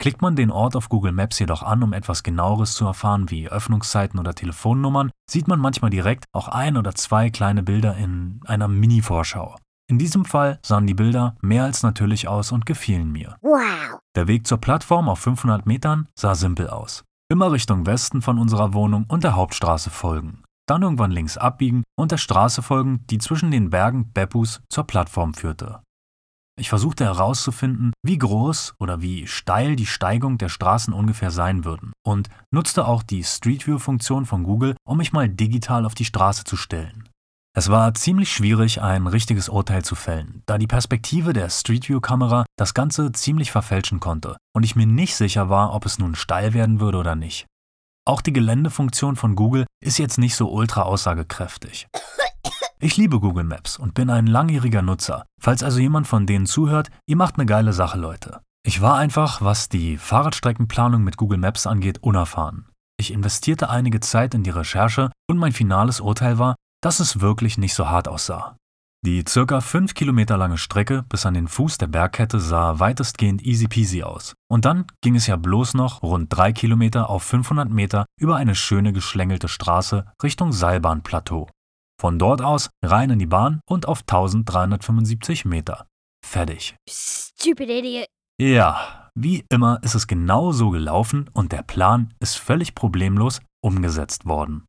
Klickt 0.00 0.22
man 0.22 0.36
den 0.36 0.52
Ort 0.52 0.76
auf 0.76 0.88
Google 0.88 1.12
Maps 1.12 1.40
jedoch 1.40 1.64
an, 1.64 1.82
um 1.82 1.92
etwas 1.92 2.22
genaueres 2.22 2.74
zu 2.74 2.84
erfahren 2.84 3.30
wie 3.30 3.48
Öffnungszeiten 3.48 4.18
oder 4.18 4.34
Telefonnummern, 4.34 5.10
sieht 5.28 5.48
man 5.48 5.58
manchmal 5.58 5.90
direkt 5.90 6.24
auch 6.32 6.48
ein 6.48 6.76
oder 6.76 6.94
zwei 6.94 7.30
kleine 7.30 7.64
Bilder 7.64 7.96
in 7.96 8.40
einer 8.46 8.68
Mini-Vorschau. 8.68 9.56
In 9.90 9.98
diesem 9.98 10.24
Fall 10.24 10.60
sahen 10.64 10.86
die 10.86 10.94
Bilder 10.94 11.36
mehr 11.40 11.64
als 11.64 11.82
natürlich 11.82 12.28
aus 12.28 12.52
und 12.52 12.64
gefielen 12.64 13.10
mir. 13.10 13.36
Wow. 13.42 13.98
Der 14.14 14.28
Weg 14.28 14.46
zur 14.46 14.58
Plattform 14.58 15.08
auf 15.08 15.18
500 15.18 15.66
Metern 15.66 16.08
sah 16.14 16.34
simpel 16.36 16.68
aus 16.68 17.04
immer 17.32 17.50
Richtung 17.50 17.86
Westen 17.86 18.20
von 18.20 18.38
unserer 18.38 18.74
Wohnung 18.74 19.06
und 19.08 19.24
der 19.24 19.34
Hauptstraße 19.34 19.88
folgen. 19.88 20.44
Dann 20.68 20.82
irgendwann 20.82 21.10
links 21.10 21.38
abbiegen 21.38 21.82
und 21.98 22.12
der 22.12 22.18
Straße 22.18 22.60
folgen, 22.60 23.06
die 23.08 23.16
zwischen 23.16 23.50
den 23.50 23.70
Bergen 23.70 24.12
Beppus 24.12 24.60
zur 24.68 24.84
Plattform 24.84 25.32
führte. 25.32 25.80
Ich 26.60 26.68
versuchte 26.68 27.04
herauszufinden, 27.04 27.94
wie 28.04 28.18
groß 28.18 28.74
oder 28.78 29.00
wie 29.00 29.26
steil 29.26 29.76
die 29.76 29.86
Steigung 29.86 30.36
der 30.36 30.50
Straßen 30.50 30.92
ungefähr 30.92 31.30
sein 31.30 31.64
würden 31.64 31.92
und 32.06 32.28
nutzte 32.52 32.86
auch 32.86 33.02
die 33.02 33.24
Street 33.24 33.66
View-Funktion 33.66 34.26
von 34.26 34.42
Google, 34.42 34.76
um 34.86 34.98
mich 34.98 35.14
mal 35.14 35.30
digital 35.30 35.86
auf 35.86 35.94
die 35.94 36.04
Straße 36.04 36.44
zu 36.44 36.56
stellen. 36.56 37.08
Es 37.54 37.68
war 37.68 37.92
ziemlich 37.92 38.32
schwierig, 38.32 38.80
ein 38.80 39.06
richtiges 39.06 39.50
Urteil 39.50 39.84
zu 39.84 39.94
fällen, 39.94 40.42
da 40.46 40.56
die 40.56 40.66
Perspektive 40.66 41.34
der 41.34 41.50
Street 41.50 41.86
View-Kamera 41.86 42.46
das 42.56 42.72
Ganze 42.72 43.12
ziemlich 43.12 43.52
verfälschen 43.52 44.00
konnte 44.00 44.38
und 44.54 44.62
ich 44.62 44.74
mir 44.74 44.86
nicht 44.86 45.14
sicher 45.14 45.50
war, 45.50 45.74
ob 45.74 45.84
es 45.84 45.98
nun 45.98 46.14
steil 46.14 46.54
werden 46.54 46.80
würde 46.80 46.96
oder 46.96 47.14
nicht. 47.14 47.46
Auch 48.06 48.22
die 48.22 48.32
Geländefunktion 48.32 49.16
von 49.16 49.36
Google 49.36 49.66
ist 49.84 49.98
jetzt 49.98 50.16
nicht 50.16 50.34
so 50.34 50.50
ultra 50.50 50.82
aussagekräftig. 50.82 51.88
Ich 52.80 52.96
liebe 52.96 53.20
Google 53.20 53.44
Maps 53.44 53.76
und 53.76 53.92
bin 53.92 54.08
ein 54.08 54.26
langjähriger 54.26 54.82
Nutzer. 54.82 55.26
Falls 55.38 55.62
also 55.62 55.78
jemand 55.78 56.08
von 56.08 56.26
denen 56.26 56.46
zuhört, 56.46 56.88
ihr 57.06 57.16
macht 57.16 57.36
eine 57.36 57.46
geile 57.46 57.74
Sache, 57.74 57.98
Leute. 57.98 58.40
Ich 58.64 58.80
war 58.80 58.96
einfach, 58.96 59.42
was 59.42 59.68
die 59.68 59.98
Fahrradstreckenplanung 59.98 61.04
mit 61.04 61.18
Google 61.18 61.38
Maps 61.38 61.66
angeht, 61.66 62.02
unerfahren. 62.02 62.66
Ich 62.98 63.12
investierte 63.12 63.68
einige 63.68 64.00
Zeit 64.00 64.34
in 64.34 64.42
die 64.42 64.50
Recherche 64.50 65.12
und 65.28 65.36
mein 65.36 65.52
finales 65.52 66.00
Urteil 66.00 66.38
war, 66.38 66.56
dass 66.82 67.00
es 67.00 67.20
wirklich 67.20 67.56
nicht 67.56 67.74
so 67.74 67.88
hart 67.88 68.08
aussah. 68.08 68.56
Die 69.04 69.24
circa 69.28 69.60
5 69.60 69.94
Kilometer 69.94 70.36
lange 70.36 70.58
Strecke 70.58 71.02
bis 71.08 71.26
an 71.26 71.34
den 71.34 71.48
Fuß 71.48 71.76
der 71.78 71.88
Bergkette 71.88 72.38
sah 72.38 72.78
weitestgehend 72.78 73.42
easy 73.42 73.66
peasy 73.66 74.04
aus. 74.04 74.34
Und 74.48 74.64
dann 74.64 74.86
ging 75.00 75.16
es 75.16 75.26
ja 75.26 75.34
bloß 75.34 75.74
noch 75.74 76.02
rund 76.02 76.28
3 76.30 76.52
Kilometer 76.52 77.10
auf 77.10 77.24
500 77.24 77.68
Meter 77.68 78.06
über 78.20 78.36
eine 78.36 78.54
schöne 78.54 78.92
geschlängelte 78.92 79.48
Straße 79.48 80.06
Richtung 80.22 80.52
Seilbahnplateau. 80.52 81.48
Von 82.00 82.20
dort 82.20 82.42
aus 82.42 82.70
rein 82.84 83.10
in 83.10 83.18
die 83.18 83.26
Bahn 83.26 83.60
und 83.68 83.88
auf 83.88 84.02
1375 84.02 85.46
Meter. 85.46 85.86
Fertig. 86.24 86.76
Stupid 86.88 87.70
idiot. 87.70 88.06
Ja, 88.40 89.10
wie 89.16 89.44
immer 89.50 89.80
ist 89.82 89.96
es 89.96 90.06
genau 90.06 90.52
so 90.52 90.70
gelaufen 90.70 91.28
und 91.32 91.50
der 91.50 91.62
Plan 91.62 92.14
ist 92.20 92.36
völlig 92.36 92.76
problemlos 92.76 93.40
umgesetzt 93.64 94.26
worden. 94.26 94.64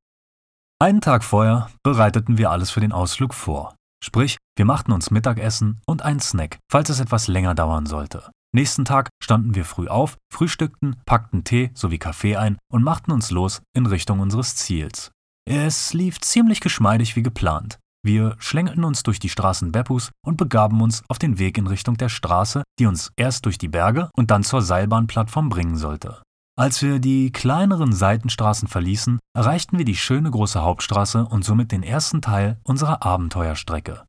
Einen 0.84 1.00
Tag 1.00 1.24
vorher 1.24 1.70
bereiteten 1.82 2.38
wir 2.38 2.52
alles 2.52 2.70
für 2.70 2.82
den 2.82 2.92
Ausflug 2.92 3.34
vor. 3.34 3.74
Sprich, 4.04 4.36
wir 4.58 4.66
machten 4.66 4.92
uns 4.92 5.12
Mittagessen 5.12 5.80
und 5.88 6.02
einen 6.02 6.20
Snack, 6.20 6.60
falls 6.70 6.90
es 6.90 7.00
etwas 7.00 7.30
länger 7.30 7.56
dauern 7.56 7.86
sollte. 7.86 8.30
Nächsten 8.54 8.84
Tag 8.84 9.08
standen 9.24 9.56
wir 9.56 9.64
früh 9.64 9.88
auf, 9.88 10.18
frühstückten, 10.30 10.98
packten 11.06 11.46
Tee 11.46 11.72
sowie 11.74 12.00
Kaffee 12.00 12.36
ein 12.36 12.58
und 12.70 12.84
machten 12.84 13.14
uns 13.14 13.32
los 13.32 13.62
in 13.74 13.86
Richtung 13.86 14.20
unseres 14.20 14.58
Ziels. 14.58 15.12
Es 15.50 15.94
lief 15.94 16.20
ziemlich 16.20 16.60
geschmeidig 16.60 17.16
wie 17.16 17.24
geplant. 17.24 17.80
Wir 18.06 18.36
schlängelten 18.40 18.84
uns 18.84 19.04
durch 19.04 19.20
die 19.20 19.30
Straßen 19.30 19.72
Beppus 19.72 20.12
und 20.22 20.36
begaben 20.36 20.82
uns 20.82 21.02
auf 21.08 21.18
den 21.18 21.40
Weg 21.40 21.58
in 21.58 21.68
Richtung 21.68 21.96
der 21.96 22.10
Straße, 22.10 22.62
die 22.78 22.88
uns 22.88 23.14
erst 23.16 23.46
durch 23.46 23.58
die 23.58 23.70
Berge 23.70 24.10
und 24.18 24.32
dann 24.32 24.44
zur 24.44 24.62
Seilbahnplattform 24.62 25.48
bringen 25.48 25.78
sollte. 25.78 26.22
Als 26.56 26.84
wir 26.84 27.00
die 27.00 27.32
kleineren 27.32 27.94
Seitenstraßen 27.94 28.68
verließen, 28.68 29.18
erreichten 29.36 29.80
wir 29.80 29.86
die 29.86 29.96
schöne 29.96 30.30
große 30.30 30.62
Hauptstraße 30.62 31.26
und 31.26 31.44
somit 31.44 31.72
den 31.72 31.82
ersten 31.82 32.22
Teil 32.22 32.60
unserer 32.64 33.04
Abenteuerstrecke. 33.04 34.06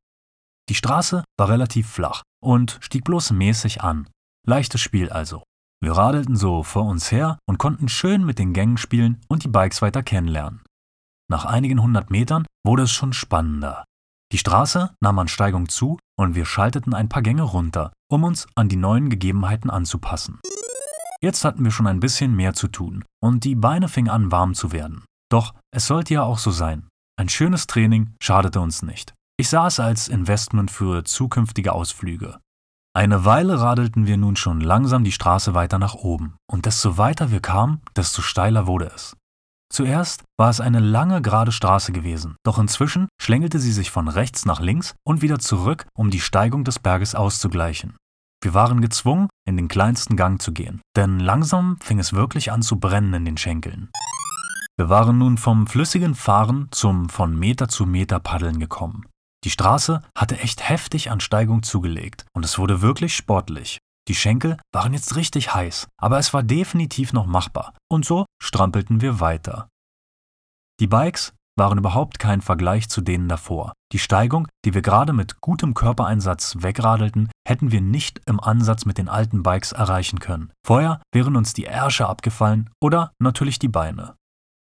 Die 0.68 0.74
Straße 0.74 1.24
war 1.38 1.48
relativ 1.48 1.88
flach 1.88 2.22
und 2.42 2.78
stieg 2.82 3.04
bloß 3.04 3.30
mäßig 3.30 3.82
an. 3.82 4.10
Leichtes 4.46 4.82
Spiel 4.82 5.08
also. 5.08 5.42
Wir 5.82 5.92
radelten 5.92 6.36
so 6.36 6.62
vor 6.62 6.84
uns 6.84 7.10
her 7.10 7.38
und 7.46 7.56
konnten 7.56 7.88
schön 7.88 8.24
mit 8.26 8.38
den 8.38 8.52
Gängen 8.52 8.76
spielen 8.76 9.22
und 9.26 9.44
die 9.44 9.48
Bikes 9.48 9.80
weiter 9.80 10.02
kennenlernen. 10.02 10.62
Nach 11.30 11.46
einigen 11.46 11.80
hundert 11.80 12.10
Metern 12.10 12.46
wurde 12.62 12.82
es 12.82 12.92
schon 12.92 13.14
spannender. 13.14 13.84
Die 14.32 14.38
Straße 14.38 14.94
nahm 15.00 15.18
an 15.18 15.28
Steigung 15.28 15.70
zu 15.70 15.98
und 16.18 16.34
wir 16.34 16.44
schalteten 16.44 16.92
ein 16.92 17.08
paar 17.08 17.22
Gänge 17.22 17.42
runter, 17.42 17.92
um 18.10 18.24
uns 18.24 18.46
an 18.54 18.68
die 18.68 18.76
neuen 18.76 19.08
Gegebenheiten 19.08 19.70
anzupassen. 19.70 20.40
Jetzt 21.24 21.42
hatten 21.46 21.64
wir 21.64 21.70
schon 21.70 21.86
ein 21.86 22.00
bisschen 22.00 22.36
mehr 22.36 22.52
zu 22.52 22.68
tun 22.68 23.02
und 23.22 23.44
die 23.44 23.54
Beine 23.54 23.88
fingen 23.88 24.10
an 24.10 24.30
warm 24.30 24.52
zu 24.52 24.72
werden. 24.72 25.06
Doch 25.32 25.54
es 25.74 25.86
sollte 25.86 26.12
ja 26.12 26.22
auch 26.22 26.36
so 26.36 26.50
sein. 26.50 26.86
Ein 27.18 27.30
schönes 27.30 27.66
Training 27.66 28.12
schadete 28.22 28.60
uns 28.60 28.82
nicht. 28.82 29.14
Ich 29.38 29.48
sah 29.48 29.66
es 29.66 29.80
als 29.80 30.08
Investment 30.08 30.70
für 30.70 31.02
zukünftige 31.02 31.72
Ausflüge. 31.72 32.40
Eine 32.94 33.24
Weile 33.24 33.58
radelten 33.58 34.06
wir 34.06 34.18
nun 34.18 34.36
schon 34.36 34.60
langsam 34.60 35.02
die 35.02 35.12
Straße 35.12 35.54
weiter 35.54 35.78
nach 35.78 35.94
oben, 35.94 36.36
und 36.46 36.66
desto 36.66 36.98
weiter 36.98 37.30
wir 37.30 37.40
kamen, 37.40 37.80
desto 37.96 38.20
steiler 38.20 38.66
wurde 38.66 38.92
es. 38.94 39.16
Zuerst 39.72 40.24
war 40.38 40.50
es 40.50 40.60
eine 40.60 40.80
lange 40.80 41.22
gerade 41.22 41.52
Straße 41.52 41.92
gewesen, 41.92 42.36
doch 42.44 42.58
inzwischen 42.58 43.08
schlängelte 43.18 43.60
sie 43.60 43.72
sich 43.72 43.90
von 43.90 44.08
rechts 44.08 44.44
nach 44.44 44.60
links 44.60 44.94
und 45.06 45.22
wieder 45.22 45.38
zurück, 45.38 45.86
um 45.96 46.10
die 46.10 46.20
Steigung 46.20 46.64
des 46.64 46.78
Berges 46.78 47.14
auszugleichen. 47.14 47.96
Wir 48.44 48.52
waren 48.52 48.82
gezwungen, 48.82 49.30
in 49.48 49.56
den 49.56 49.68
kleinsten 49.68 50.16
Gang 50.16 50.40
zu 50.40 50.52
gehen, 50.52 50.82
denn 50.96 51.18
langsam 51.18 51.78
fing 51.80 51.98
es 51.98 52.12
wirklich 52.12 52.52
an 52.52 52.60
zu 52.60 52.78
brennen 52.78 53.14
in 53.14 53.24
den 53.24 53.38
Schenkeln. 53.38 53.90
Wir 54.76 54.90
waren 54.90 55.16
nun 55.16 55.38
vom 55.38 55.66
flüssigen 55.66 56.14
Fahren 56.14 56.68
zum 56.70 57.08
von 57.08 57.34
Meter 57.38 57.68
zu 57.68 57.86
Meter 57.86 58.20
Paddeln 58.20 58.58
gekommen. 58.58 59.06
Die 59.44 59.50
Straße 59.50 60.02
hatte 60.14 60.38
echt 60.40 60.68
heftig 60.68 61.10
an 61.10 61.20
Steigung 61.20 61.62
zugelegt 61.62 62.26
und 62.34 62.44
es 62.44 62.58
wurde 62.58 62.82
wirklich 62.82 63.16
sportlich. 63.16 63.78
Die 64.08 64.14
Schenkel 64.14 64.58
waren 64.72 64.92
jetzt 64.92 65.16
richtig 65.16 65.54
heiß, 65.54 65.88
aber 65.96 66.18
es 66.18 66.34
war 66.34 66.42
definitiv 66.42 67.14
noch 67.14 67.24
machbar. 67.24 67.72
Und 67.90 68.04
so 68.04 68.26
strampelten 68.42 69.00
wir 69.00 69.20
weiter. 69.20 69.68
Die 70.80 70.86
Bikes 70.86 71.32
waren 71.56 71.78
überhaupt 71.78 72.18
kein 72.18 72.42
Vergleich 72.42 72.90
zu 72.90 73.00
denen 73.00 73.28
davor. 73.28 73.72
Die 73.92 73.98
Steigung, 73.98 74.48
die 74.66 74.74
wir 74.74 74.82
gerade 74.82 75.14
mit 75.14 75.40
gutem 75.40 75.72
Körpereinsatz 75.72 76.56
wegradelten, 76.58 77.30
hätten 77.46 77.72
wir 77.72 77.80
nicht 77.80 78.20
im 78.26 78.40
Ansatz 78.40 78.84
mit 78.84 78.98
den 78.98 79.08
alten 79.08 79.42
Bikes 79.42 79.72
erreichen 79.72 80.18
können. 80.18 80.52
Vorher 80.66 81.00
wären 81.12 81.36
uns 81.36 81.52
die 81.52 81.64
Ärsche 81.64 82.06
abgefallen 82.06 82.70
oder 82.80 83.12
natürlich 83.18 83.58
die 83.58 83.68
Beine. 83.68 84.14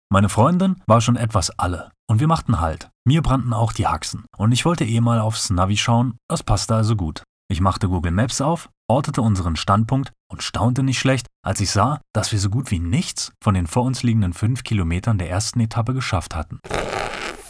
Meine 0.10 0.30
Freundin 0.30 0.82
war 0.86 1.02
schon 1.02 1.18
etwas 1.18 1.50
alle 1.52 1.92
und 2.10 2.20
wir 2.20 2.28
machten 2.28 2.62
Halt. 2.62 2.90
Mir 3.06 3.22
brannten 3.22 3.54
auch 3.54 3.74
die 3.74 3.88
Haxen 3.88 4.26
und 4.38 4.52
ich 4.52 4.66
wollte 4.66 4.86
eh 4.86 5.02
mal 5.02 5.20
aufs 5.20 5.50
Navi 5.50 5.78
schauen, 5.78 6.18
das 6.30 6.44
passte 6.44 6.76
also 6.76 6.96
gut. 6.96 7.24
Ich 7.50 7.62
machte 7.62 7.88
Google 7.88 8.12
Maps 8.12 8.42
auf, 8.42 8.70
ortete 8.90 9.22
unseren 9.22 9.56
Standpunkt 9.56 10.12
und 10.30 10.44
staunte 10.44 10.84
nicht 10.84 11.00
schlecht, 11.00 11.28
als 11.46 11.62
ich 11.62 11.72
sah, 11.72 12.02
dass 12.14 12.32
wir 12.32 12.40
so 12.40 12.50
gut 12.50 12.72
wie 12.72 12.80
nichts 12.80 13.32
von 13.42 13.54
den 13.54 13.68
vor 13.68 13.84
uns 13.84 14.04
liegenden 14.04 14.34
fünf 14.34 14.64
Kilometern 14.64 15.18
der 15.18 15.30
ersten 15.30 15.62
Etappe 15.62 15.94
geschafft 15.94 16.36
hatten. 16.36 16.60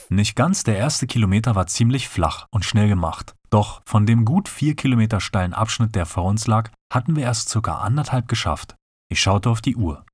Nicht 0.10 0.36
ganz 0.36 0.64
der 0.64 0.78
erste 0.78 1.06
Kilometer 1.06 1.56
war 1.56 1.68
ziemlich 1.68 2.08
flach 2.08 2.46
und 2.52 2.64
schnell 2.64 2.88
gemacht. 2.88 3.34
Doch 3.50 3.82
von 3.86 4.06
dem 4.06 4.26
gut 4.26 4.50
vier 4.50 4.76
Kilometer 4.76 5.20
steilen 5.20 5.54
Abschnitt, 5.54 5.96
der 5.96 6.06
vor 6.06 6.26
uns 6.26 6.48
lag, 6.48 6.72
hatten 6.92 7.16
wir 7.16 7.24
erst 7.24 7.50
circa 7.50 7.78
anderthalb 7.78 8.28
geschafft. 8.28 8.76
Ich 9.10 9.22
schaute 9.22 9.50
auf 9.50 9.62
die 9.62 9.76
Uhr. 9.76 10.06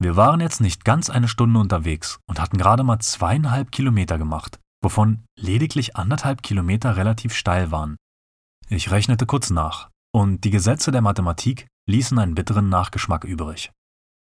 Wir 0.00 0.16
waren 0.16 0.40
jetzt 0.40 0.60
nicht 0.60 0.84
ganz 0.84 1.10
eine 1.10 1.28
Stunde 1.28 1.60
unterwegs 1.60 2.18
und 2.26 2.40
hatten 2.40 2.58
gerade 2.58 2.82
mal 2.82 2.98
zweieinhalb 2.98 3.70
Kilometer 3.70 4.18
gemacht, 4.18 4.58
wovon 4.82 5.24
lediglich 5.38 5.96
anderthalb 5.96 6.42
Kilometer 6.42 6.96
relativ 6.96 7.34
steil 7.34 7.70
waren. 7.70 7.96
Ich 8.68 8.90
rechnete 8.90 9.26
kurz 9.26 9.50
nach, 9.50 9.90
und 10.14 10.44
die 10.44 10.50
Gesetze 10.50 10.90
der 10.90 11.02
Mathematik 11.02 11.66
ließen 11.88 12.18
einen 12.18 12.34
bitteren 12.34 12.68
Nachgeschmack 12.68 13.24
übrig. 13.24 13.70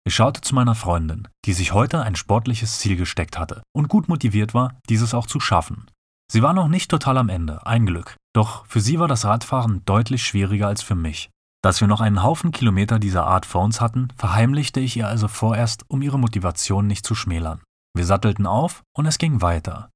Ich 0.06 0.14
schaute 0.14 0.40
zu 0.40 0.54
meiner 0.54 0.74
Freundin, 0.74 1.28
die 1.44 1.52
sich 1.52 1.72
heute 1.72 2.02
ein 2.02 2.16
sportliches 2.16 2.78
Ziel 2.78 2.96
gesteckt 2.96 3.38
hatte 3.38 3.62
und 3.72 3.88
gut 3.88 4.08
motiviert 4.08 4.54
war, 4.54 4.80
dieses 4.88 5.14
auch 5.14 5.26
zu 5.26 5.40
schaffen. 5.40 5.90
Sie 6.32 6.42
war 6.42 6.52
noch 6.52 6.68
nicht 6.68 6.88
total 6.88 7.18
am 7.18 7.28
Ende, 7.28 7.66
ein 7.66 7.86
Glück, 7.86 8.14
doch 8.32 8.64
für 8.66 8.80
sie 8.80 9.00
war 9.00 9.08
das 9.08 9.24
Radfahren 9.24 9.84
deutlich 9.84 10.22
schwieriger 10.22 10.68
als 10.68 10.80
für 10.80 10.94
mich. 10.94 11.28
Dass 11.60 11.80
wir 11.80 11.88
noch 11.88 12.00
einen 12.00 12.22
Haufen 12.22 12.52
Kilometer 12.52 13.00
dieser 13.00 13.26
Art 13.26 13.46
vor 13.46 13.64
uns 13.64 13.80
hatten, 13.80 14.12
verheimlichte 14.14 14.78
ich 14.78 14.96
ihr 14.96 15.08
also 15.08 15.26
vorerst, 15.26 15.82
um 15.88 16.02
ihre 16.02 16.20
Motivation 16.20 16.86
nicht 16.86 17.04
zu 17.04 17.16
schmälern. 17.16 17.62
Wir 17.96 18.06
sattelten 18.06 18.46
auf 18.46 18.82
und 18.96 19.06
es 19.06 19.18
ging 19.18 19.42
weiter. 19.42 19.90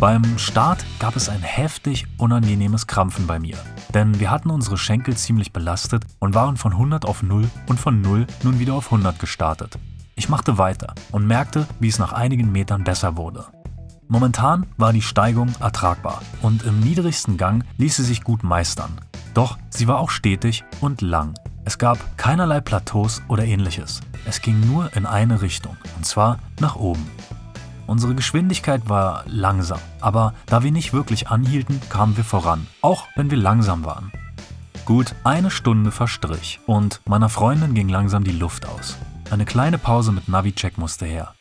Beim 0.00 0.38
Start 0.38 0.86
gab 1.00 1.16
es 1.16 1.28
ein 1.28 1.42
heftig 1.42 2.06
unangenehmes 2.18 2.86
Krampfen 2.86 3.26
bei 3.26 3.40
mir, 3.40 3.56
denn 3.92 4.20
wir 4.20 4.30
hatten 4.30 4.48
unsere 4.48 4.78
Schenkel 4.78 5.16
ziemlich 5.16 5.52
belastet 5.52 6.04
und 6.20 6.36
waren 6.36 6.56
von 6.56 6.70
100 6.70 7.04
auf 7.04 7.24
0 7.24 7.50
und 7.66 7.80
von 7.80 8.00
0 8.00 8.28
nun 8.44 8.60
wieder 8.60 8.74
auf 8.74 8.92
100 8.92 9.18
gestartet. 9.18 9.76
Ich 10.14 10.28
machte 10.28 10.56
weiter 10.56 10.94
und 11.10 11.26
merkte, 11.26 11.66
wie 11.80 11.88
es 11.88 11.98
nach 11.98 12.12
einigen 12.12 12.52
Metern 12.52 12.84
besser 12.84 13.16
wurde. 13.16 13.46
Momentan 14.06 14.66
war 14.76 14.92
die 14.92 15.02
Steigung 15.02 15.52
ertragbar 15.58 16.22
und 16.42 16.62
im 16.62 16.78
niedrigsten 16.78 17.36
Gang 17.36 17.64
ließ 17.76 17.96
sie 17.96 18.04
sich 18.04 18.22
gut 18.22 18.44
meistern. 18.44 19.00
Doch 19.34 19.58
sie 19.68 19.88
war 19.88 19.98
auch 19.98 20.10
stetig 20.10 20.62
und 20.80 21.02
lang. 21.02 21.34
Es 21.64 21.76
gab 21.76 22.16
keinerlei 22.16 22.60
Plateaus 22.60 23.20
oder 23.26 23.44
ähnliches. 23.44 24.00
Es 24.26 24.42
ging 24.42 24.60
nur 24.60 24.94
in 24.96 25.06
eine 25.06 25.42
Richtung, 25.42 25.76
und 25.96 26.06
zwar 26.06 26.38
nach 26.60 26.76
oben. 26.76 27.04
Unsere 27.88 28.14
Geschwindigkeit 28.14 28.90
war 28.90 29.24
langsam, 29.24 29.80
aber 30.02 30.34
da 30.44 30.62
wir 30.62 30.70
nicht 30.70 30.92
wirklich 30.92 31.28
anhielten, 31.28 31.80
kamen 31.88 32.18
wir 32.18 32.24
voran, 32.24 32.66
auch 32.82 33.06
wenn 33.16 33.30
wir 33.30 33.38
langsam 33.38 33.82
waren. 33.82 34.12
Gut 34.84 35.14
eine 35.24 35.50
Stunde 35.50 35.90
verstrich 35.90 36.60
und 36.66 37.00
meiner 37.06 37.30
Freundin 37.30 37.72
ging 37.72 37.88
langsam 37.88 38.24
die 38.24 38.32
Luft 38.32 38.68
aus. 38.68 38.98
Eine 39.30 39.46
kleine 39.46 39.78
Pause 39.78 40.12
mit 40.12 40.28
Navi-Check 40.28 40.76
musste 40.76 41.06
her. 41.06 41.34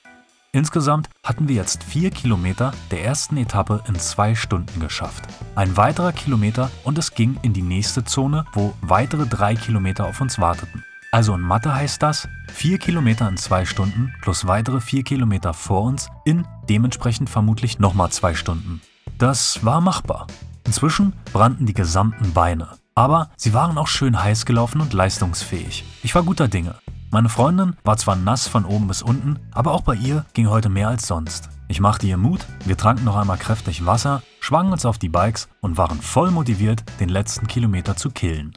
Insgesamt 0.53 1.09
hatten 1.21 1.49
wir 1.49 1.55
jetzt 1.55 1.83
vier 1.83 2.11
Kilometer 2.11 2.71
der 2.91 3.03
ersten 3.03 3.35
Etappe 3.35 3.83
in 3.85 3.95
zwei 3.99 4.33
Stunden 4.33 4.79
geschafft. 4.79 5.25
Ein 5.55 5.75
weiterer 5.75 6.13
Kilometer 6.13 6.71
und 6.85 6.97
es 6.97 7.13
ging 7.13 7.37
in 7.41 7.51
die 7.51 7.61
nächste 7.61 8.05
Zone, 8.05 8.45
wo 8.53 8.73
weitere 8.79 9.27
drei 9.27 9.55
Kilometer 9.55 10.05
auf 10.05 10.21
uns 10.21 10.39
warteten. 10.39 10.85
Also 11.11 11.33
in 11.35 11.41
Mathe 11.41 11.73
heißt 11.73 12.03
das, 12.03 12.27
vier 12.51 12.77
Kilometer 12.77 13.27
in 13.29 13.37
zwei 13.37 13.65
Stunden 13.65 14.13
plus 14.21 14.45
weitere 14.45 14.81
vier 14.81 15.03
Kilometer 15.03 15.53
vor 15.53 15.83
uns 15.83 16.09
in 16.25 16.45
dementsprechend 16.69 17.29
vermutlich 17.29 17.79
nochmal 17.79 18.11
zwei 18.11 18.33
Stunden. 18.33 18.81
Das 19.17 19.63
war 19.63 19.79
machbar. 19.79 20.27
Inzwischen 20.65 21.13
brannten 21.31 21.65
die 21.65 21.73
gesamten 21.73 22.33
Beine. 22.33 22.67
Aber 22.93 23.29
sie 23.37 23.53
waren 23.53 23.77
auch 23.77 23.87
schön 23.87 24.21
heiß 24.21 24.45
gelaufen 24.45 24.81
und 24.81 24.91
leistungsfähig. 24.91 25.85
Ich 26.03 26.13
war 26.13 26.23
guter 26.23 26.47
Dinge. 26.47 26.75
Meine 27.09 27.29
Freundin 27.29 27.77
war 27.85 27.95
zwar 27.95 28.17
nass 28.17 28.47
von 28.47 28.65
oben 28.65 28.87
bis 28.87 29.01
unten, 29.01 29.39
aber 29.53 29.71
auch 29.71 29.81
bei 29.81 29.95
ihr 29.95 30.25
ging 30.33 30.49
heute 30.49 30.67
mehr 30.67 30.89
als 30.89 31.07
sonst. 31.07 31.49
Ich 31.69 31.79
machte 31.79 32.05
ihr 32.05 32.17
Mut, 32.17 32.45
wir 32.65 32.75
tranken 32.75 33.05
noch 33.05 33.15
einmal 33.15 33.37
kräftig 33.37 33.85
Wasser, 33.85 34.23
schwangen 34.41 34.73
uns 34.73 34.85
auf 34.85 34.97
die 34.97 35.09
Bikes 35.09 35.47
und 35.61 35.77
waren 35.77 36.01
voll 36.01 36.31
motiviert, 36.31 36.83
den 36.99 37.09
letzten 37.09 37.47
Kilometer 37.47 37.95
zu 37.95 38.09
killen. 38.09 38.53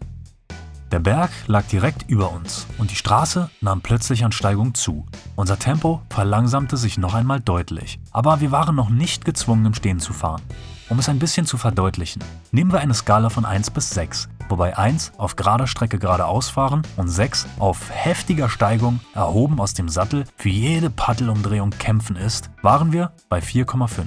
Der 0.90 0.98
Berg 0.98 1.30
lag 1.46 1.66
direkt 1.66 2.10
über 2.10 2.32
uns 2.32 2.66
und 2.78 2.90
die 2.90 2.96
Straße 2.96 3.48
nahm 3.60 3.80
plötzlich 3.80 4.24
an 4.24 4.32
Steigung 4.32 4.74
zu. 4.74 5.06
Unser 5.36 5.56
Tempo 5.56 6.02
verlangsamte 6.10 6.76
sich 6.76 6.98
noch 6.98 7.14
einmal 7.14 7.38
deutlich, 7.38 8.00
aber 8.10 8.40
wir 8.40 8.50
waren 8.50 8.74
noch 8.74 8.90
nicht 8.90 9.24
gezwungen, 9.24 9.66
im 9.66 9.74
Stehen 9.74 10.00
zu 10.00 10.12
fahren. 10.12 10.42
Um 10.88 10.98
es 10.98 11.08
ein 11.08 11.20
bisschen 11.20 11.46
zu 11.46 11.58
verdeutlichen, 11.58 12.24
nehmen 12.50 12.72
wir 12.72 12.80
eine 12.80 12.94
Skala 12.94 13.30
von 13.30 13.44
1 13.44 13.70
bis 13.70 13.90
6, 13.90 14.28
wobei 14.48 14.76
1 14.76 15.12
auf 15.16 15.36
gerader 15.36 15.68
Strecke 15.68 16.00
geradeaus 16.00 16.48
fahren 16.48 16.82
und 16.96 17.06
6 17.06 17.46
auf 17.60 17.88
heftiger 17.90 18.48
Steigung, 18.48 18.98
erhoben 19.14 19.60
aus 19.60 19.74
dem 19.74 19.88
Sattel, 19.88 20.24
für 20.34 20.48
jede 20.48 20.90
Paddelumdrehung 20.90 21.70
kämpfen 21.70 22.16
ist, 22.16 22.50
waren 22.62 22.90
wir 22.90 23.12
bei 23.28 23.38
4,5. 23.38 24.06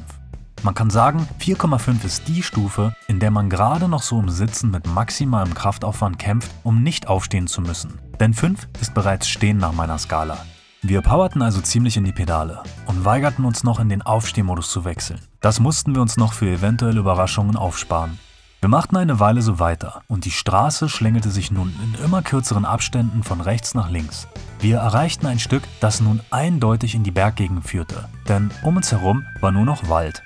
Man 0.63 0.75
kann 0.75 0.89
sagen, 0.89 1.27
4,5 1.41 2.05
ist 2.05 2.29
die 2.29 2.41
Stufe, 2.41 2.95
in 3.07 3.19
der 3.19 3.31
man 3.31 3.49
gerade 3.49 3.89
noch 3.89 4.01
so 4.01 4.17
im 4.17 4.29
Sitzen 4.29 4.71
mit 4.71 4.87
maximalem 4.87 5.53
Kraftaufwand 5.53 6.17
kämpft, 6.17 6.49
um 6.63 6.81
nicht 6.81 7.07
aufstehen 7.07 7.47
zu 7.47 7.59
müssen. 7.59 7.99
Denn 8.21 8.33
5 8.33 8.69
ist 8.79 8.93
bereits 8.93 9.27
Stehen 9.27 9.57
nach 9.57 9.73
meiner 9.73 9.97
Skala. 9.97 10.37
Wir 10.81 11.01
powerten 11.01 11.41
also 11.41 11.59
ziemlich 11.59 11.97
in 11.97 12.05
die 12.05 12.13
Pedale 12.13 12.63
und 12.85 13.03
weigerten 13.03 13.43
uns 13.43 13.65
noch 13.65 13.81
in 13.81 13.89
den 13.89 14.03
Aufstehmodus 14.03 14.69
zu 14.71 14.85
wechseln. 14.85 15.19
Das 15.41 15.59
mussten 15.59 15.95
wir 15.95 16.01
uns 16.01 16.15
noch 16.15 16.31
für 16.31 16.49
eventuelle 16.49 16.99
Überraschungen 17.01 17.57
aufsparen. 17.57 18.17
Wir 18.61 18.69
machten 18.69 18.95
eine 18.95 19.19
Weile 19.19 19.41
so 19.41 19.59
weiter 19.59 20.01
und 20.07 20.23
die 20.23 20.31
Straße 20.31 20.87
schlängelte 20.87 21.29
sich 21.29 21.51
nun 21.51 21.73
in 21.83 22.05
immer 22.05 22.21
kürzeren 22.21 22.63
Abständen 22.63 23.23
von 23.23 23.41
rechts 23.41 23.75
nach 23.75 23.89
links. 23.89 24.29
Wir 24.61 24.77
erreichten 24.77 25.25
ein 25.25 25.39
Stück, 25.39 25.63
das 25.81 25.99
nun 25.99 26.21
eindeutig 26.31 26.95
in 26.95 27.03
die 27.03 27.11
Berggegend 27.11 27.67
führte, 27.67 28.07
denn 28.29 28.49
um 28.63 28.77
uns 28.77 28.93
herum 28.93 29.25
war 29.41 29.51
nur 29.51 29.65
noch 29.65 29.89
Wald. 29.89 30.23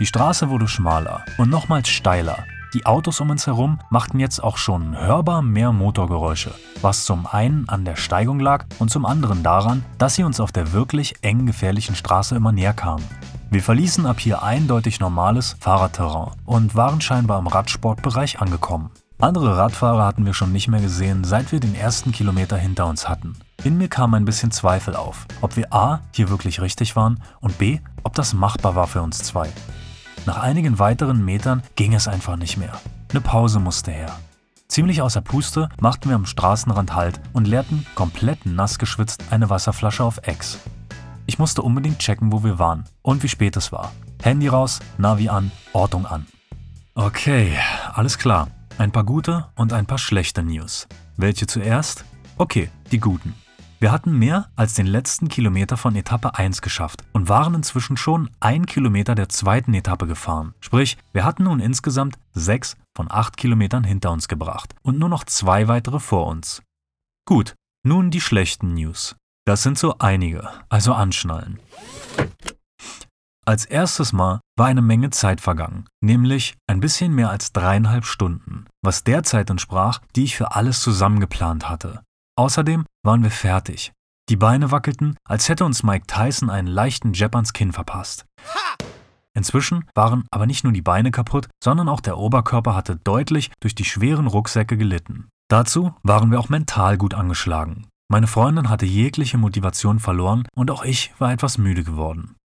Die 0.00 0.06
Straße 0.06 0.50
wurde 0.50 0.66
schmaler 0.66 1.24
und 1.38 1.50
nochmals 1.50 1.88
steiler, 1.88 2.44
die 2.74 2.84
Autos 2.84 3.20
um 3.20 3.30
uns 3.30 3.46
herum 3.46 3.78
machten 3.88 4.18
jetzt 4.18 4.42
auch 4.42 4.56
schon 4.56 4.98
hörbar 4.98 5.42
mehr 5.42 5.70
Motorgeräusche, 5.70 6.52
was 6.82 7.04
zum 7.04 7.24
einen 7.24 7.68
an 7.68 7.84
der 7.84 7.94
Steigung 7.94 8.40
lag 8.40 8.64
und 8.80 8.90
zum 8.90 9.06
anderen 9.06 9.44
daran, 9.44 9.84
dass 9.96 10.16
sie 10.16 10.24
uns 10.24 10.40
auf 10.40 10.50
der 10.50 10.72
wirklich 10.72 11.14
eng 11.22 11.46
gefährlichen 11.46 11.94
Straße 11.94 12.34
immer 12.34 12.50
näher 12.50 12.72
kamen. 12.72 13.04
Wir 13.48 13.62
verließen 13.62 14.06
ab 14.06 14.18
hier 14.18 14.42
eindeutig 14.42 14.98
normales 14.98 15.54
Fahrradterrain 15.60 16.32
und 16.44 16.74
waren 16.74 17.00
scheinbar 17.00 17.38
im 17.38 17.46
Radsportbereich 17.46 18.40
angekommen. 18.40 18.90
Andere 19.20 19.56
Radfahrer 19.56 20.04
hatten 20.04 20.26
wir 20.26 20.34
schon 20.34 20.50
nicht 20.50 20.66
mehr 20.66 20.80
gesehen, 20.80 21.22
seit 21.22 21.52
wir 21.52 21.60
den 21.60 21.76
ersten 21.76 22.10
Kilometer 22.10 22.56
hinter 22.56 22.86
uns 22.86 23.08
hatten. 23.08 23.36
In 23.62 23.78
mir 23.78 23.88
kam 23.88 24.12
ein 24.14 24.24
bisschen 24.24 24.50
Zweifel 24.50 24.96
auf, 24.96 25.28
ob 25.40 25.56
wir 25.56 25.72
A 25.72 26.00
hier 26.10 26.28
wirklich 26.28 26.60
richtig 26.60 26.96
waren 26.96 27.22
und 27.40 27.56
B, 27.58 27.78
ob 28.02 28.14
das 28.14 28.34
machbar 28.34 28.74
war 28.74 28.88
für 28.88 29.00
uns 29.00 29.22
zwei. 29.22 29.48
Nach 30.26 30.38
einigen 30.38 30.78
weiteren 30.78 31.24
Metern 31.24 31.62
ging 31.76 31.94
es 31.94 32.08
einfach 32.08 32.36
nicht 32.36 32.56
mehr. 32.56 32.72
Eine 33.10 33.20
Pause 33.20 33.60
musste 33.60 33.90
her. 33.90 34.18
Ziemlich 34.68 35.02
außer 35.02 35.20
Puste 35.20 35.68
machten 35.80 36.08
wir 36.08 36.16
am 36.16 36.24
Straßenrand 36.24 36.94
Halt 36.94 37.20
und 37.34 37.46
leerten, 37.46 37.86
komplett 37.94 38.46
nass 38.46 38.78
geschwitzt, 38.78 39.24
eine 39.30 39.50
Wasserflasche 39.50 40.02
auf 40.02 40.20
Ex. 40.22 40.58
Ich 41.26 41.38
musste 41.38 41.62
unbedingt 41.62 41.98
checken, 41.98 42.32
wo 42.32 42.42
wir 42.42 42.58
waren 42.58 42.84
und 43.02 43.22
wie 43.22 43.28
spät 43.28 43.56
es 43.56 43.70
war. 43.70 43.92
Handy 44.22 44.48
raus, 44.48 44.80
Navi 44.96 45.28
an, 45.28 45.50
Ortung 45.74 46.06
an. 46.06 46.26
Okay, 46.94 47.58
alles 47.92 48.16
klar. 48.16 48.48
Ein 48.78 48.92
paar 48.92 49.04
gute 49.04 49.46
und 49.54 49.72
ein 49.72 49.86
paar 49.86 49.98
schlechte 49.98 50.42
News. 50.42 50.88
Welche 51.16 51.46
zuerst? 51.46 52.04
Okay, 52.38 52.70
die 52.90 52.98
guten. 52.98 53.34
Wir 53.84 53.92
hatten 53.92 54.18
mehr 54.18 54.48
als 54.56 54.72
den 54.72 54.86
letzten 54.86 55.28
Kilometer 55.28 55.76
von 55.76 55.94
Etappe 55.94 56.36
1 56.36 56.62
geschafft 56.62 57.04
und 57.12 57.28
waren 57.28 57.52
inzwischen 57.52 57.98
schon 57.98 58.30
ein 58.40 58.64
Kilometer 58.64 59.14
der 59.14 59.28
zweiten 59.28 59.74
Etappe 59.74 60.06
gefahren. 60.06 60.54
Sprich, 60.60 60.96
wir 61.12 61.22
hatten 61.22 61.44
nun 61.44 61.60
insgesamt 61.60 62.16
sechs 62.32 62.78
von 62.96 63.10
acht 63.10 63.36
Kilometern 63.36 63.84
hinter 63.84 64.10
uns 64.10 64.26
gebracht 64.26 64.74
und 64.80 64.98
nur 64.98 65.10
noch 65.10 65.24
zwei 65.24 65.68
weitere 65.68 66.00
vor 66.00 66.28
uns. 66.28 66.62
Gut, 67.28 67.56
nun 67.86 68.10
die 68.10 68.22
schlechten 68.22 68.72
News. 68.72 69.16
Das 69.44 69.62
sind 69.62 69.76
so 69.76 69.98
einige, 69.98 70.48
also 70.70 70.94
anschnallen. 70.94 71.60
Als 73.44 73.66
erstes 73.66 74.14
Mal 74.14 74.40
war 74.56 74.68
eine 74.68 74.80
Menge 74.80 75.10
Zeit 75.10 75.42
vergangen, 75.42 75.84
nämlich 76.00 76.54
ein 76.66 76.80
bisschen 76.80 77.14
mehr 77.14 77.28
als 77.28 77.52
dreieinhalb 77.52 78.06
Stunden, 78.06 78.64
was 78.82 79.04
der 79.04 79.24
Zeit 79.24 79.50
entsprach, 79.50 80.00
die 80.16 80.24
ich 80.24 80.36
für 80.38 80.52
alles 80.52 80.80
zusammengeplant 80.80 81.68
hatte. 81.68 82.02
Außerdem 82.36 82.84
waren 83.04 83.22
wir 83.22 83.30
fertig. 83.30 83.92
Die 84.28 84.36
Beine 84.36 84.70
wackelten, 84.70 85.16
als 85.28 85.48
hätte 85.48 85.64
uns 85.64 85.82
Mike 85.82 86.06
Tyson 86.06 86.50
einen 86.50 86.68
leichten 86.68 87.12
Jab 87.12 87.34
ans 87.36 87.52
Kinn 87.52 87.72
verpasst. 87.72 88.24
Inzwischen 89.36 89.84
waren 89.94 90.24
aber 90.30 90.46
nicht 90.46 90.64
nur 90.64 90.72
die 90.72 90.82
Beine 90.82 91.10
kaputt, 91.10 91.48
sondern 91.62 91.88
auch 91.88 92.00
der 92.00 92.18
Oberkörper 92.18 92.74
hatte 92.74 92.96
deutlich 92.96 93.50
durch 93.60 93.74
die 93.74 93.84
schweren 93.84 94.26
Rucksäcke 94.26 94.76
gelitten. 94.76 95.28
Dazu 95.48 95.94
waren 96.02 96.30
wir 96.30 96.40
auch 96.40 96.48
mental 96.48 96.96
gut 96.96 97.14
angeschlagen. 97.14 97.88
Meine 98.08 98.26
Freundin 98.26 98.68
hatte 98.68 98.86
jegliche 98.86 99.38
Motivation 99.38 99.98
verloren 99.98 100.46
und 100.54 100.70
auch 100.70 100.84
ich 100.84 101.12
war 101.18 101.32
etwas 101.32 101.58
müde 101.58 101.84
geworden. 101.84 102.36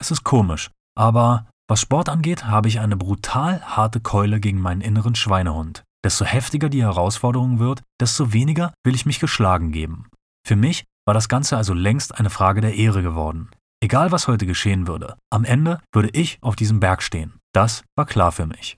Es 0.00 0.10
ist 0.10 0.24
komisch, 0.24 0.70
aber 0.96 1.46
was 1.68 1.80
Sport 1.80 2.08
angeht, 2.08 2.46
habe 2.46 2.68
ich 2.68 2.80
eine 2.80 2.96
brutal 2.96 3.62
harte 3.62 4.00
Keule 4.00 4.40
gegen 4.40 4.60
meinen 4.60 4.80
inneren 4.80 5.14
Schweinehund. 5.14 5.84
Desto 6.04 6.24
heftiger 6.24 6.68
die 6.68 6.82
Herausforderung 6.82 7.58
wird, 7.58 7.82
desto 8.00 8.32
weniger 8.32 8.72
will 8.84 8.94
ich 8.94 9.06
mich 9.06 9.20
geschlagen 9.20 9.72
geben. 9.72 10.06
Für 10.46 10.56
mich 10.56 10.84
war 11.06 11.14
das 11.14 11.28
Ganze 11.28 11.56
also 11.56 11.74
längst 11.74 12.18
eine 12.18 12.30
Frage 12.30 12.60
der 12.60 12.74
Ehre 12.74 13.02
geworden. 13.02 13.50
Egal 13.80 14.10
was 14.12 14.28
heute 14.28 14.46
geschehen 14.46 14.86
würde, 14.86 15.16
am 15.30 15.44
Ende 15.44 15.80
würde 15.92 16.10
ich 16.12 16.38
auf 16.42 16.56
diesem 16.56 16.80
Berg 16.80 17.02
stehen. 17.02 17.38
Das 17.52 17.84
war 17.96 18.06
klar 18.06 18.32
für 18.32 18.46
mich. 18.46 18.76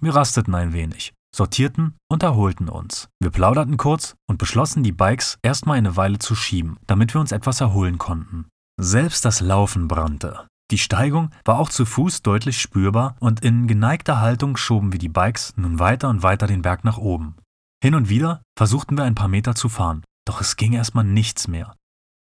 Wir 0.00 0.14
rasteten 0.14 0.54
ein 0.54 0.72
wenig, 0.72 1.14
sortierten 1.34 1.96
und 2.10 2.22
erholten 2.22 2.68
uns. 2.68 3.08
Wir 3.20 3.30
plauderten 3.30 3.76
kurz 3.76 4.16
und 4.28 4.38
beschlossen, 4.38 4.82
die 4.82 4.92
Bikes 4.92 5.38
erstmal 5.42 5.78
eine 5.78 5.96
Weile 5.96 6.18
zu 6.18 6.34
schieben, 6.34 6.78
damit 6.86 7.14
wir 7.14 7.20
uns 7.20 7.32
etwas 7.32 7.60
erholen 7.60 7.98
konnten. 7.98 8.46
Selbst 8.80 9.24
das 9.24 9.40
Laufen 9.40 9.88
brannte. 9.88 10.46
Die 10.70 10.78
Steigung 10.78 11.30
war 11.44 11.58
auch 11.58 11.68
zu 11.68 11.84
Fuß 11.84 12.22
deutlich 12.22 12.60
spürbar 12.60 13.16
und 13.20 13.44
in 13.44 13.66
geneigter 13.66 14.20
Haltung 14.20 14.56
schoben 14.56 14.92
wir 14.92 14.98
die 14.98 15.08
Bikes 15.08 15.54
nun 15.56 15.78
weiter 15.78 16.08
und 16.08 16.22
weiter 16.22 16.46
den 16.46 16.62
Berg 16.62 16.84
nach 16.84 16.98
oben. 16.98 17.36
Hin 17.82 17.94
und 17.94 18.08
wieder 18.08 18.42
versuchten 18.56 18.96
wir 18.96 19.04
ein 19.04 19.14
paar 19.14 19.28
Meter 19.28 19.54
zu 19.54 19.68
fahren, 19.68 20.02
doch 20.26 20.40
es 20.40 20.56
ging 20.56 20.72
erstmal 20.72 21.04
nichts 21.04 21.48
mehr. 21.48 21.76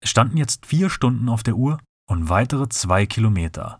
Es 0.02 0.10
standen 0.10 0.38
jetzt 0.38 0.65
vier 0.65 0.89
Stunden 0.89 1.28
auf 1.28 1.43
der 1.43 1.56
Uhr 1.56 1.80
und 2.10 2.30
weitere 2.30 2.69
zwei 2.69 3.06
Kilometer. 3.06 3.80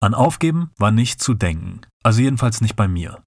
An 0.00 0.14
Aufgeben 0.14 0.70
war 0.78 0.92
nicht 0.92 1.20
zu 1.20 1.34
denken, 1.34 1.80
also 2.04 2.20
jedenfalls 2.20 2.60
nicht 2.60 2.76
bei 2.76 2.86
mir. 2.86 3.22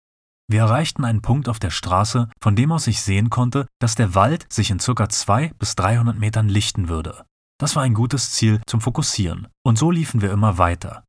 Wir 0.49 0.61
erreichten 0.61 1.03
einen 1.03 1.21
Punkt 1.21 1.49
auf 1.49 1.59
der 1.59 1.69
Straße, 1.69 2.29
von 2.41 2.55
dem 2.55 2.71
aus 2.71 2.87
ich 2.87 3.01
sehen 3.01 3.29
konnte, 3.29 3.67
dass 3.79 3.95
der 3.95 4.15
Wald 4.15 4.51
sich 4.51 4.71
in 4.71 4.79
circa 4.79 5.09
zwei 5.09 5.53
bis 5.59 5.75
300 5.75 6.17
Metern 6.17 6.49
lichten 6.49 6.87
würde. 6.87 7.25
Das 7.61 7.75
war 7.75 7.83
ein 7.83 7.93
gutes 7.93 8.31
Ziel 8.31 8.59
zum 8.65 8.81
Fokussieren, 8.81 9.47
und 9.63 9.77
so 9.77 9.91
liefen 9.91 10.23
wir 10.23 10.31
immer 10.31 10.57
weiter. 10.57 11.05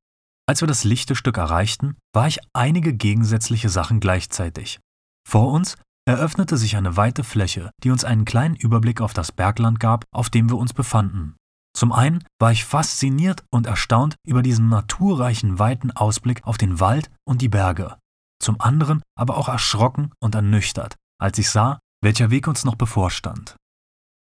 Als 0.46 0.60
wir 0.60 0.68
das 0.68 0.84
lichte 0.84 1.16
Stück 1.16 1.38
erreichten, 1.38 1.96
war 2.14 2.28
ich 2.28 2.40
einige 2.52 2.92
gegensätzliche 2.92 3.70
Sachen 3.70 4.00
gleichzeitig. 4.00 4.78
Vor 5.26 5.50
uns 5.50 5.78
eröffnete 6.06 6.58
sich 6.58 6.76
eine 6.76 6.98
weite 6.98 7.24
Fläche, 7.24 7.70
die 7.82 7.90
uns 7.90 8.04
einen 8.04 8.26
kleinen 8.26 8.54
Überblick 8.54 9.00
auf 9.00 9.14
das 9.14 9.32
Bergland 9.32 9.80
gab, 9.80 10.04
auf 10.12 10.28
dem 10.28 10.50
wir 10.50 10.58
uns 10.58 10.74
befanden. 10.74 11.36
Zum 11.74 11.90
einen 11.90 12.22
war 12.38 12.52
ich 12.52 12.66
fasziniert 12.66 13.44
und 13.50 13.66
erstaunt 13.66 14.16
über 14.26 14.42
diesen 14.42 14.68
naturreichen 14.68 15.58
weiten 15.58 15.90
Ausblick 15.90 16.44
auf 16.44 16.58
den 16.58 16.80
Wald 16.80 17.10
und 17.26 17.40
die 17.40 17.48
Berge. 17.48 17.96
Zum 18.42 18.60
anderen 18.60 19.00
aber 19.16 19.38
auch 19.38 19.48
erschrocken 19.48 20.12
und 20.20 20.34
ernüchtert, 20.34 20.96
als 21.18 21.38
ich 21.38 21.48
sah, 21.48 21.78
welcher 22.02 22.30
Weg 22.30 22.46
uns 22.46 22.66
noch 22.66 22.74
bevorstand. 22.74 23.56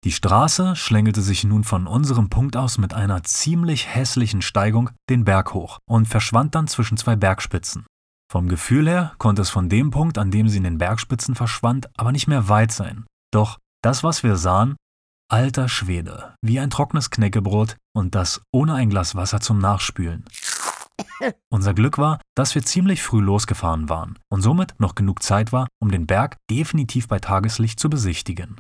Die 0.04 0.12
Straße 0.12 0.76
schlängelte 0.76 1.22
sich 1.22 1.44
nun 1.44 1.64
von 1.64 1.86
unserem 1.86 2.30
Punkt 2.30 2.58
aus 2.58 2.80
mit 2.80 2.96
einer 2.96 3.24
ziemlich 3.24 3.88
hässlichen 3.88 4.42
Steigung 4.42 4.90
den 5.12 5.26
Berg 5.26 5.54
hoch 5.54 5.78
und 5.88 6.08
verschwand 6.08 6.56
dann 6.56 6.68
zwischen 6.68 6.98
zwei 6.98 7.16
Bergspitzen. 7.16 7.86
Vom 8.32 8.48
Gefühl 8.48 8.88
her 8.88 9.14
konnte 9.20 9.44
es 9.44 9.52
von 9.52 9.70
dem 9.70 9.92
Punkt, 9.92 10.18
an 10.18 10.32
dem 10.32 10.50
sie 10.50 10.58
in 10.58 10.64
den 10.64 10.80
Bergspitzen 10.80 11.36
verschwand, 11.36 11.88
aber 11.98 12.12
nicht 12.12 12.28
mehr 12.28 12.50
weit 12.50 12.72
sein. 12.72 13.06
Doch 13.32 13.60
das, 13.84 14.04
was 14.04 14.24
wir 14.24 14.38
sahen, 14.38 14.76
alter 15.30 15.70
Schwede, 15.70 16.34
wie 16.42 16.60
ein 16.60 16.72
trockenes 16.72 17.12
Knäckebrot 17.12 17.78
und 17.94 18.16
das 18.16 18.42
ohne 18.52 18.74
ein 18.74 18.90
Glas 18.90 19.14
Wasser 19.14 19.40
zum 19.40 19.60
Nachspülen. 19.60 20.26
Unser 21.52 21.76
Glück 21.76 22.00
war, 22.00 22.20
dass 22.36 22.56
wir 22.56 22.64
ziemlich 22.64 23.04
früh 23.04 23.22
losgefahren 23.22 23.88
waren 23.88 24.18
und 24.32 24.42
somit 24.42 24.74
noch 24.80 24.96
genug 24.96 25.22
Zeit 25.22 25.52
war, 25.52 25.68
um 25.80 25.92
den 25.92 26.08
Berg 26.08 26.38
definitiv 26.50 27.08
bei 27.08 27.20
Tageslicht 27.20 27.80
zu 27.80 27.88
besichtigen. 27.88 28.60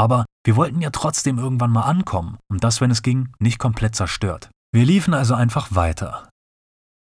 Aber 0.00 0.24
wir 0.46 0.56
wollten 0.56 0.80
ja 0.80 0.88
trotzdem 0.88 1.36
irgendwann 1.36 1.72
mal 1.72 1.82
ankommen 1.82 2.38
und 2.50 2.64
das, 2.64 2.80
wenn 2.80 2.90
es 2.90 3.02
ging, 3.02 3.34
nicht 3.38 3.58
komplett 3.58 3.94
zerstört. 3.94 4.48
Wir 4.72 4.86
liefen 4.86 5.12
also 5.12 5.34
einfach 5.34 5.74
weiter. 5.74 6.30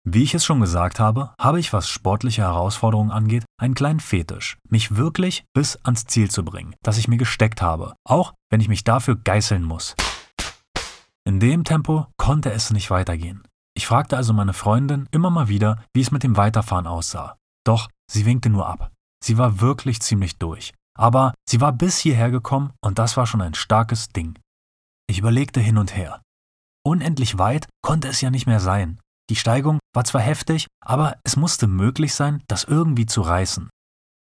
Wie 0.08 0.24
ich 0.24 0.34
es 0.34 0.46
schon 0.46 0.62
gesagt 0.62 0.98
habe, 0.98 1.34
habe 1.38 1.60
ich, 1.60 1.74
was 1.74 1.90
sportliche 1.90 2.44
Herausforderungen 2.44 3.12
angeht, 3.12 3.44
einen 3.60 3.74
kleinen 3.74 4.00
Fetisch, 4.00 4.58
mich 4.70 4.96
wirklich 4.96 5.44
bis 5.54 5.76
ans 5.84 6.06
Ziel 6.06 6.32
zu 6.32 6.46
bringen, 6.46 6.76
das 6.82 6.98
ich 6.98 7.10
mir 7.10 7.18
gesteckt 7.18 7.62
habe, 7.62 7.94
auch 8.08 8.34
wenn 8.50 8.62
ich 8.62 8.70
mich 8.70 8.86
dafür 8.86 9.18
geißeln 9.18 9.64
muss. 9.64 9.94
In 11.26 11.42
dem 11.42 11.66
Tempo 11.66 12.08
konnte 12.16 12.54
es 12.54 12.72
nicht 12.72 12.90
weitergehen. 12.90 13.44
Ich 13.76 13.86
fragte 13.86 14.16
also 14.16 14.32
meine 14.32 14.54
Freundin 14.54 15.10
immer 15.12 15.30
mal 15.30 15.50
wieder, 15.50 15.84
wie 15.94 16.00
es 16.00 16.12
mit 16.12 16.24
dem 16.24 16.38
Weiterfahren 16.38 16.88
aussah. 16.88 17.36
Doch 17.66 17.90
sie 18.10 18.26
winkte 18.26 18.50
nur 18.50 18.66
ab. 18.66 18.94
Sie 19.22 19.38
war 19.38 19.60
wirklich 19.60 20.00
ziemlich 20.00 20.38
durch 20.38 20.72
aber 20.98 21.34
sie 21.48 21.62
war 21.62 21.72
bis 21.72 21.98
hierher 21.98 22.32
gekommen 22.32 22.74
und 22.82 23.00
das 23.00 23.18
war 23.18 23.28
schon 23.28 23.42
ein 23.42 23.54
starkes 23.54 24.10
Ding. 24.10 24.38
Ich 25.10 25.20
überlegte 25.20 25.60
hin 25.60 25.78
und 25.78 25.96
her. 25.96 26.22
Unendlich 26.86 27.38
weit 27.38 27.68
konnte 27.82 28.08
es 28.08 28.22
ja 28.22 28.30
nicht 28.30 28.48
mehr 28.48 28.60
sein. 28.60 29.00
Die 29.30 29.36
Steigung 29.36 29.80
war 29.94 30.06
zwar 30.06 30.22
heftig, 30.22 30.68
aber 30.84 31.18
es 31.24 31.36
musste 31.36 31.68
möglich 31.68 32.14
sein, 32.14 32.44
das 32.48 32.64
irgendwie 32.64 33.06
zu 33.06 33.22
reißen. 33.22 33.70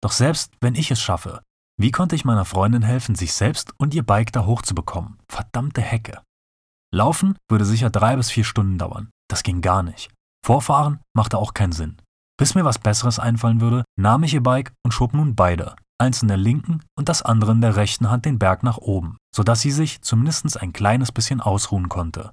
Doch 0.01 0.11
selbst 0.11 0.51
wenn 0.61 0.75
ich 0.75 0.91
es 0.91 1.01
schaffe, 1.01 1.41
wie 1.77 1.91
konnte 1.91 2.15
ich 2.15 2.25
meiner 2.25 2.45
Freundin 2.45 2.83
helfen, 2.83 3.15
sich 3.15 3.33
selbst 3.33 3.73
und 3.77 3.93
ihr 3.93 4.03
Bike 4.03 4.31
da 4.31 4.45
hochzubekommen? 4.45 5.19
Verdammte 5.29 5.81
Hecke. 5.81 6.21
Laufen 6.93 7.37
würde 7.49 7.65
sicher 7.65 7.89
drei 7.89 8.15
bis 8.15 8.31
vier 8.31 8.45
Stunden 8.45 8.77
dauern. 8.77 9.09
Das 9.29 9.43
ging 9.43 9.61
gar 9.61 9.83
nicht. 9.83 10.09
Vorfahren 10.45 11.01
machte 11.13 11.37
auch 11.37 11.53
keinen 11.53 11.73
Sinn. 11.73 11.97
Bis 12.37 12.55
mir 12.55 12.65
was 12.65 12.79
Besseres 12.79 13.19
einfallen 13.19 13.61
würde, 13.61 13.83
nahm 13.99 14.23
ich 14.23 14.33
ihr 14.33 14.43
Bike 14.43 14.73
und 14.85 14.93
schob 14.93 15.13
nun 15.13 15.35
beide, 15.35 15.75
eins 15.97 16.21
in 16.21 16.27
der 16.27 16.37
linken 16.37 16.81
und 16.97 17.09
das 17.09 17.21
andere 17.21 17.51
in 17.51 17.61
der 17.61 17.75
rechten 17.75 18.09
Hand 18.09 18.25
den 18.25 18.39
Berg 18.39 18.63
nach 18.63 18.77
oben, 18.77 19.17
sodass 19.33 19.61
sie 19.61 19.71
sich 19.71 20.01
zumindest 20.01 20.59
ein 20.61 20.73
kleines 20.73 21.11
bisschen 21.11 21.41
ausruhen 21.41 21.89
konnte. 21.89 22.31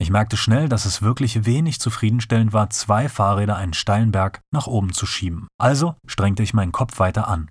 Ich 0.00 0.10
merkte 0.10 0.36
schnell, 0.36 0.68
dass 0.68 0.86
es 0.86 1.02
wirklich 1.02 1.44
wenig 1.44 1.80
zufriedenstellend 1.80 2.52
war, 2.52 2.68
zwei 2.70 3.08
Fahrräder 3.08 3.56
einen 3.56 3.74
steilen 3.74 4.10
Berg 4.10 4.40
nach 4.52 4.66
oben 4.66 4.92
zu 4.92 5.06
schieben. 5.06 5.46
Also 5.58 5.94
strengte 6.06 6.42
ich 6.42 6.54
meinen 6.54 6.72
Kopf 6.72 6.98
weiter 6.98 7.28
an. 7.28 7.50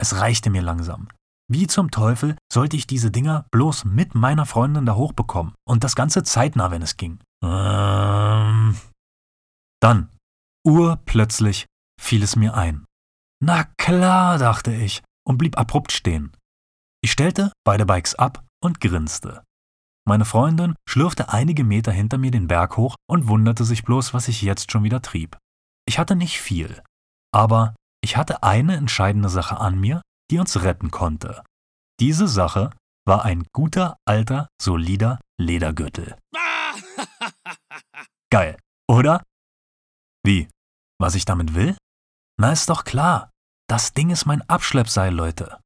Es 0.00 0.16
reichte 0.20 0.50
mir 0.50 0.62
langsam. 0.62 1.08
Wie 1.50 1.66
zum 1.66 1.90
Teufel 1.90 2.36
sollte 2.52 2.76
ich 2.76 2.86
diese 2.86 3.10
Dinger 3.10 3.46
bloß 3.52 3.84
mit 3.84 4.14
meiner 4.14 4.44
Freundin 4.44 4.86
da 4.86 4.96
hochbekommen 4.96 5.54
und 5.66 5.82
das 5.82 5.96
Ganze 5.96 6.22
zeitnah, 6.22 6.70
wenn 6.70 6.82
es 6.82 6.96
ging. 6.96 7.20
Ähm. 7.42 8.76
Dann, 9.80 10.10
urplötzlich, 10.66 11.66
fiel 11.98 12.22
es 12.22 12.36
mir 12.36 12.54
ein. 12.54 12.84
Na 13.40 13.64
klar, 13.76 14.38
dachte 14.38 14.72
ich 14.74 15.02
und 15.26 15.38
blieb 15.38 15.58
abrupt 15.58 15.92
stehen. 15.92 16.36
Ich 17.02 17.12
stellte 17.12 17.52
beide 17.64 17.86
Bikes 17.86 18.14
ab 18.16 18.44
und 18.62 18.80
grinste. 18.80 19.44
Meine 20.06 20.24
Freundin 20.24 20.74
schlürfte 20.88 21.28
einige 21.28 21.64
Meter 21.64 21.92
hinter 21.92 22.18
mir 22.18 22.30
den 22.30 22.48
Berg 22.48 22.76
hoch 22.76 22.96
und 23.08 23.28
wunderte 23.28 23.64
sich 23.64 23.84
bloß, 23.84 24.14
was 24.14 24.26
ich 24.26 24.42
jetzt 24.42 24.72
schon 24.72 24.82
wieder 24.82 25.02
trieb. 25.02 25.36
Ich 25.86 25.98
hatte 25.98 26.16
nicht 26.16 26.40
viel, 26.40 26.82
aber 27.32 27.74
ich 28.02 28.16
hatte 28.16 28.42
eine 28.42 28.76
entscheidende 28.76 29.28
Sache 29.28 29.58
an 29.60 29.78
mir, 29.78 30.02
die 30.30 30.38
uns 30.38 30.62
retten 30.62 30.90
konnte. 30.90 31.42
Diese 32.00 32.26
Sache 32.26 32.70
war 33.06 33.24
ein 33.24 33.46
guter, 33.52 33.96
alter, 34.06 34.48
solider 34.60 35.20
Ledergürtel. 35.40 36.16
Geil, 38.30 38.58
oder? 38.90 39.22
Wie? 40.24 40.48
Was 41.00 41.14
ich 41.14 41.24
damit 41.24 41.54
will? 41.54 41.76
Na, 42.40 42.52
ist 42.52 42.70
doch 42.70 42.84
klar. 42.84 43.30
Das 43.68 43.92
Ding 43.92 44.10
ist 44.10 44.24
mein 44.24 44.42
Abschleppseil, 44.42 45.12
Leute. 45.12 45.58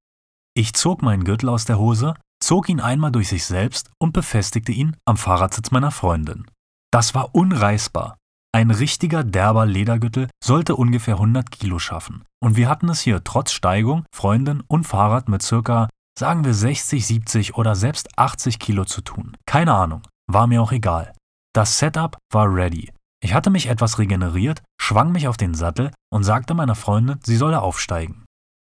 Ich 0.54 0.72
zog 0.74 1.02
meinen 1.02 1.24
Gürtel 1.24 1.50
aus 1.50 1.66
der 1.66 1.78
Hose, 1.78 2.14
zog 2.42 2.68
ihn 2.68 2.80
einmal 2.80 3.12
durch 3.12 3.28
sich 3.28 3.44
selbst 3.44 3.90
und 3.98 4.12
befestigte 4.12 4.72
ihn 4.72 4.96
am 5.04 5.16
Fahrradsitz 5.16 5.70
meiner 5.70 5.90
Freundin. 5.90 6.46
Das 6.90 7.14
war 7.14 7.34
unreißbar. 7.34 8.16
Ein 8.54 8.70
richtiger 8.70 9.22
derber 9.22 9.64
Ledergürtel 9.64 10.28
sollte 10.42 10.76
ungefähr 10.76 11.14
100 11.14 11.50
Kilo 11.50 11.78
schaffen. 11.78 12.24
Und 12.42 12.56
wir 12.56 12.68
hatten 12.68 12.88
es 12.88 13.00
hier 13.00 13.22
trotz 13.22 13.52
Steigung, 13.52 14.04
Freundin 14.14 14.62
und 14.66 14.84
Fahrrad 14.84 15.28
mit 15.28 15.42
circa, 15.42 15.88
sagen 16.18 16.44
wir 16.44 16.52
60, 16.52 17.06
70 17.06 17.54
oder 17.54 17.74
selbst 17.74 18.18
80 18.18 18.58
Kilo 18.58 18.84
zu 18.84 19.00
tun. 19.00 19.36
Keine 19.46 19.74
Ahnung, 19.74 20.02
war 20.30 20.46
mir 20.46 20.60
auch 20.60 20.72
egal. 20.72 21.14
Das 21.54 21.78
Setup 21.78 22.18
war 22.30 22.52
ready. 22.52 22.92
Ich 23.22 23.34
hatte 23.34 23.50
mich 23.50 23.68
etwas 23.68 23.98
regeneriert, 23.98 24.62
schwang 24.80 25.12
mich 25.12 25.28
auf 25.28 25.36
den 25.36 25.54
Sattel 25.54 25.92
und 26.12 26.24
sagte 26.24 26.54
meiner 26.54 26.74
Freundin, 26.74 27.20
sie 27.22 27.36
solle 27.36 27.62
aufsteigen. 27.62 28.24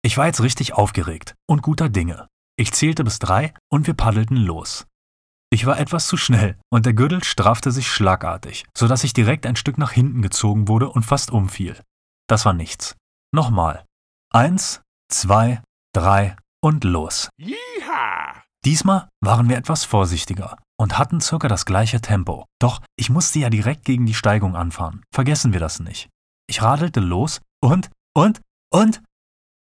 Ich 0.03 0.17
war 0.17 0.27
jetzt 0.27 0.41
richtig 0.41 0.73
aufgeregt 0.73 1.35
und 1.49 1.63
guter 1.63 1.89
Dinge. 1.89 2.29
Ich 2.57 2.73
zählte 2.73 3.03
bis 3.03 3.19
drei 3.19 3.53
und 3.71 3.89
wir 3.89 3.95
paddelten 3.95 4.37
los. 4.37 4.87
Ich 5.51 5.67
war 5.67 5.81
etwas 5.81 6.07
zu 6.07 6.17
schnell 6.17 6.57
und 6.71 6.87
der 6.87 6.93
Gürtel 6.93 7.25
straffte 7.25 7.73
sich 7.73 7.89
schlagartig, 7.89 8.65
sodass 8.77 9.05
ich 9.05 9.13
direkt 9.13 9.47
ein 9.47 9.57
Stück 9.57 9.79
nach 9.79 9.91
hinten 9.91 10.23
gezogen 10.23 10.69
wurde 10.69 10.91
und 10.91 11.03
fast 11.03 11.31
umfiel. 11.33 11.81
Das 12.29 12.45
war 12.45 12.53
nichts. 12.53 12.97
Nochmal. 13.35 13.85
Eins, 14.33 14.81
zwei, 15.11 15.61
drei 15.93 16.37
und 16.63 16.85
los. 16.85 17.31
Yeehaw! 17.39 17.76
Diesmal 18.67 19.09
waren 19.21 19.49
wir 19.49 19.57
etwas 19.57 19.85
vorsichtiger 19.85 20.59
und 20.77 20.99
hatten 20.99 21.21
circa 21.21 21.47
das 21.47 21.67
gleiche 21.67 22.01
Tempo. 22.01 22.47
Doch 22.61 22.81
ich 22.97 23.11
musste 23.11 23.39
ja 23.39 23.49
direkt 23.49 23.85
gegen 23.85 24.07
die 24.07 24.15
Steigung 24.15 24.57
anfahren. 24.57 25.05
Vergessen 25.15 25.53
wir 25.53 25.61
das 25.61 25.79
nicht. 25.79 26.09
Ich 26.49 26.63
radelte 26.63 26.99
los 26.99 27.41
und, 27.63 27.91
und, 28.13 28.41
und. 28.73 29.05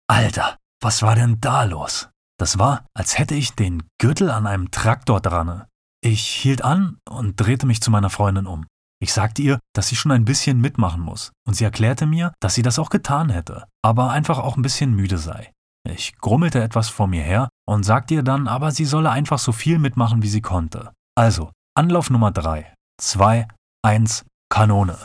Alter, 0.08 0.56
was 0.80 1.02
war 1.02 1.16
denn 1.16 1.38
da 1.38 1.64
los? 1.64 2.08
Das 2.38 2.58
war, 2.58 2.86
als 2.96 3.18
hätte 3.18 3.34
ich 3.34 3.54
den 3.54 3.82
Gürtel 4.00 4.30
an 4.30 4.46
einem 4.46 4.70
Traktor 4.70 5.20
dran. 5.20 5.66
Ich 6.02 6.26
hielt 6.26 6.64
an 6.64 6.96
und 7.06 7.38
drehte 7.38 7.66
mich 7.66 7.82
zu 7.82 7.90
meiner 7.90 8.08
Freundin 8.08 8.46
um. 8.46 8.64
Ich 9.02 9.12
sagte 9.12 9.42
ihr, 9.42 9.60
dass 9.74 9.88
sie 9.88 9.96
schon 9.96 10.12
ein 10.12 10.24
bisschen 10.24 10.62
mitmachen 10.62 11.02
muss, 11.02 11.30
und 11.46 11.52
sie 11.52 11.64
erklärte 11.64 12.06
mir, 12.06 12.32
dass 12.40 12.54
sie 12.54 12.62
das 12.62 12.78
auch 12.78 12.88
getan 12.88 13.28
hätte, 13.28 13.66
aber 13.82 14.10
einfach 14.12 14.38
auch 14.38 14.56
ein 14.56 14.62
bisschen 14.62 14.94
müde 14.94 15.18
sei. 15.18 15.52
Ich 15.86 16.16
grummelte 16.16 16.62
etwas 16.62 16.88
vor 16.88 17.06
mir 17.06 17.22
her 17.22 17.48
und 17.66 17.84
sagte 17.84 18.14
ihr 18.14 18.22
dann, 18.22 18.48
aber 18.48 18.70
sie 18.70 18.86
solle 18.86 19.10
einfach 19.10 19.38
so 19.38 19.52
viel 19.52 19.78
mitmachen, 19.78 20.22
wie 20.22 20.28
sie 20.28 20.40
konnte. 20.40 20.92
Also, 21.14 21.50
Anlauf 21.76 22.08
Nummer 22.08 22.30
3, 22.30 22.72
2, 23.02 23.46
1, 23.82 24.24
Kanone. 24.48 24.96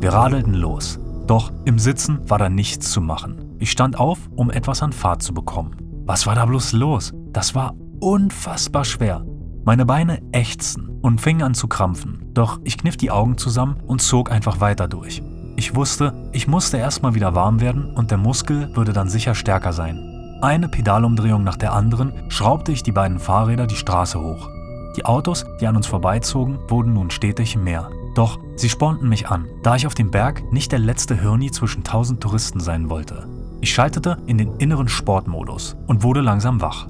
Wir 0.00 0.12
radelten 0.12 0.54
los, 0.54 0.98
doch 1.26 1.52
im 1.66 1.78
Sitzen 1.78 2.28
war 2.28 2.38
da 2.38 2.48
nichts 2.48 2.90
zu 2.90 3.02
machen. 3.02 3.56
Ich 3.58 3.70
stand 3.70 4.00
auf, 4.00 4.18
um 4.34 4.50
etwas 4.50 4.82
an 4.82 4.92
Fahrt 4.92 5.22
zu 5.22 5.34
bekommen. 5.34 5.76
Was 6.06 6.26
war 6.26 6.34
da 6.34 6.46
bloß 6.46 6.72
los? 6.72 7.12
Das 7.32 7.54
war 7.54 7.74
unfassbar 8.00 8.86
schwer. 8.86 9.26
Meine 9.64 9.84
Beine 9.84 10.22
ächzten 10.32 10.88
und 11.02 11.20
fingen 11.20 11.42
an 11.42 11.54
zu 11.54 11.68
krampfen, 11.68 12.30
doch 12.32 12.60
ich 12.64 12.78
kniff 12.78 12.96
die 12.96 13.10
Augen 13.10 13.36
zusammen 13.36 13.76
und 13.86 14.00
zog 14.00 14.32
einfach 14.32 14.58
weiter 14.60 14.88
durch. 14.88 15.22
Ich 15.56 15.74
wusste, 15.74 16.12
ich 16.32 16.48
musste 16.48 16.78
erstmal 16.78 17.14
wieder 17.14 17.34
warm 17.34 17.60
werden 17.60 17.94
und 17.94 18.10
der 18.10 18.18
Muskel 18.18 18.74
würde 18.74 18.92
dann 18.92 19.08
sicher 19.08 19.34
stärker 19.34 19.72
sein. 19.72 20.38
Eine 20.40 20.68
Pedalumdrehung 20.68 21.44
nach 21.44 21.56
der 21.56 21.72
anderen 21.72 22.12
schraubte 22.28 22.72
ich 22.72 22.82
die 22.82 22.92
beiden 22.92 23.18
Fahrräder 23.18 23.66
die 23.66 23.76
Straße 23.76 24.20
hoch. 24.20 24.48
Die 24.96 25.04
Autos, 25.04 25.44
die 25.60 25.66
an 25.66 25.76
uns 25.76 25.86
vorbeizogen, 25.86 26.58
wurden 26.68 26.94
nun 26.94 27.10
stetig 27.10 27.56
mehr. 27.56 27.90
Doch 28.14 28.40
sie 28.56 28.68
spornten 28.68 29.08
mich 29.08 29.28
an, 29.28 29.46
da 29.62 29.76
ich 29.76 29.86
auf 29.86 29.94
dem 29.94 30.10
Berg 30.10 30.52
nicht 30.52 30.72
der 30.72 30.78
letzte 30.78 31.18
Hirni 31.18 31.50
zwischen 31.50 31.84
tausend 31.84 32.20
Touristen 32.20 32.60
sein 32.60 32.90
wollte. 32.90 33.26
Ich 33.60 33.72
schaltete 33.72 34.18
in 34.26 34.38
den 34.38 34.56
inneren 34.56 34.88
Sportmodus 34.88 35.76
und 35.86 36.02
wurde 36.02 36.20
langsam 36.20 36.60
wach. 36.60 36.88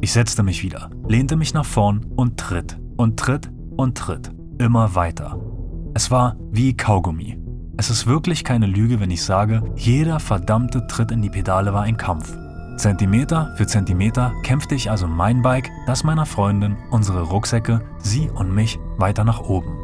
Ich 0.00 0.12
setzte 0.12 0.42
mich 0.42 0.62
wieder, 0.62 0.90
lehnte 1.06 1.36
mich 1.36 1.54
nach 1.54 1.66
vorn 1.66 2.06
und 2.16 2.40
tritt 2.40 2.80
und 2.96 3.18
tritt 3.20 3.50
und 3.76 3.96
tritt, 3.98 4.32
immer 4.58 4.94
weiter. 4.94 5.38
Es 5.94 6.10
war 6.10 6.36
wie 6.50 6.74
Kaugummi. 6.76 7.41
Es 7.82 7.90
ist 7.90 8.06
wirklich 8.06 8.44
keine 8.44 8.66
Lüge, 8.66 9.00
wenn 9.00 9.10
ich 9.10 9.24
sage, 9.24 9.60
jeder 9.74 10.20
verdammte 10.20 10.86
Tritt 10.86 11.10
in 11.10 11.20
die 11.20 11.30
Pedale 11.30 11.74
war 11.74 11.82
ein 11.82 11.96
Kampf. 11.96 12.32
Zentimeter 12.76 13.52
für 13.56 13.66
Zentimeter 13.66 14.32
kämpfte 14.44 14.76
ich 14.76 14.88
also 14.88 15.08
mein 15.08 15.42
Bike, 15.42 15.68
das 15.84 16.04
meiner 16.04 16.24
Freundin, 16.24 16.76
unsere 16.92 17.22
Rucksäcke, 17.22 17.80
sie 17.98 18.30
und 18.30 18.54
mich 18.54 18.78
weiter 18.98 19.24
nach 19.24 19.40
oben. 19.40 19.76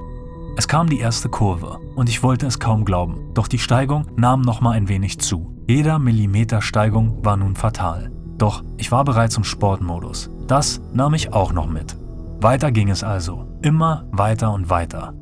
Es 0.56 0.68
kam 0.68 0.88
die 0.88 1.00
erste 1.00 1.28
Kurve 1.28 1.80
und 1.96 2.08
ich 2.08 2.22
wollte 2.22 2.46
es 2.46 2.60
kaum 2.60 2.84
glauben, 2.84 3.34
doch 3.34 3.48
die 3.48 3.58
Steigung 3.58 4.06
nahm 4.14 4.42
nochmal 4.42 4.76
ein 4.76 4.88
wenig 4.88 5.18
zu. 5.18 5.56
Jeder 5.66 5.98
Millimeter 5.98 6.62
Steigung 6.62 7.24
war 7.24 7.36
nun 7.36 7.56
fatal. 7.56 8.12
Doch 8.36 8.62
ich 8.76 8.92
war 8.92 9.02
bereits 9.02 9.36
im 9.36 9.42
Sportmodus. 9.42 10.30
Das 10.46 10.80
nahm 10.92 11.14
ich 11.14 11.32
auch 11.32 11.52
noch 11.52 11.66
mit. 11.66 11.96
Weiter 12.40 12.70
ging 12.70 12.90
es 12.90 13.02
also, 13.02 13.58
immer 13.60 14.06
weiter 14.12 14.52
und 14.52 14.70
weiter. 14.70 15.14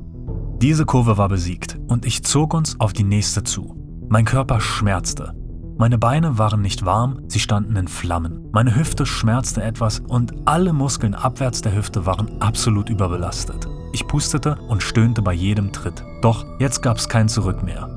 Diese 0.61 0.85
Kurve 0.85 1.17
war 1.17 1.29
besiegt 1.29 1.77
und 1.87 2.05
ich 2.05 2.23
zog 2.23 2.53
uns 2.53 2.79
auf 2.79 2.93
die 2.93 3.03
nächste 3.03 3.43
zu. 3.43 3.75
Mein 4.09 4.25
Körper 4.25 4.59
schmerzte, 4.59 5.33
meine 5.79 5.99
Beine 5.99 6.39
waren 6.39 6.61
nicht 6.61 6.85
warm, 6.85 7.19
sie 7.27 7.39
standen 7.39 7.75
in 7.75 7.87
Flammen. 7.87 8.49
Meine 8.51 8.75
Hüfte 8.75 9.05
schmerzte 9.05 9.61
etwas 9.61 9.99
und 9.99 10.33
alle 10.45 10.73
Muskeln 10.73 11.13
abwärts 11.13 11.61
der 11.61 11.75
Hüfte 11.75 12.07
waren 12.07 12.41
absolut 12.41 12.89
überbelastet. 12.89 13.67
Ich 13.93 14.07
pustete 14.07 14.57
und 14.69 14.81
stöhnte 14.81 15.21
bei 15.21 15.33
jedem 15.33 15.71
Tritt. 15.71 16.03
Doch 16.23 16.45
jetzt 16.59 16.81
gab 16.81 16.97
es 16.97 17.07
kein 17.07 17.29
Zurück 17.29 17.61
mehr. 17.61 17.87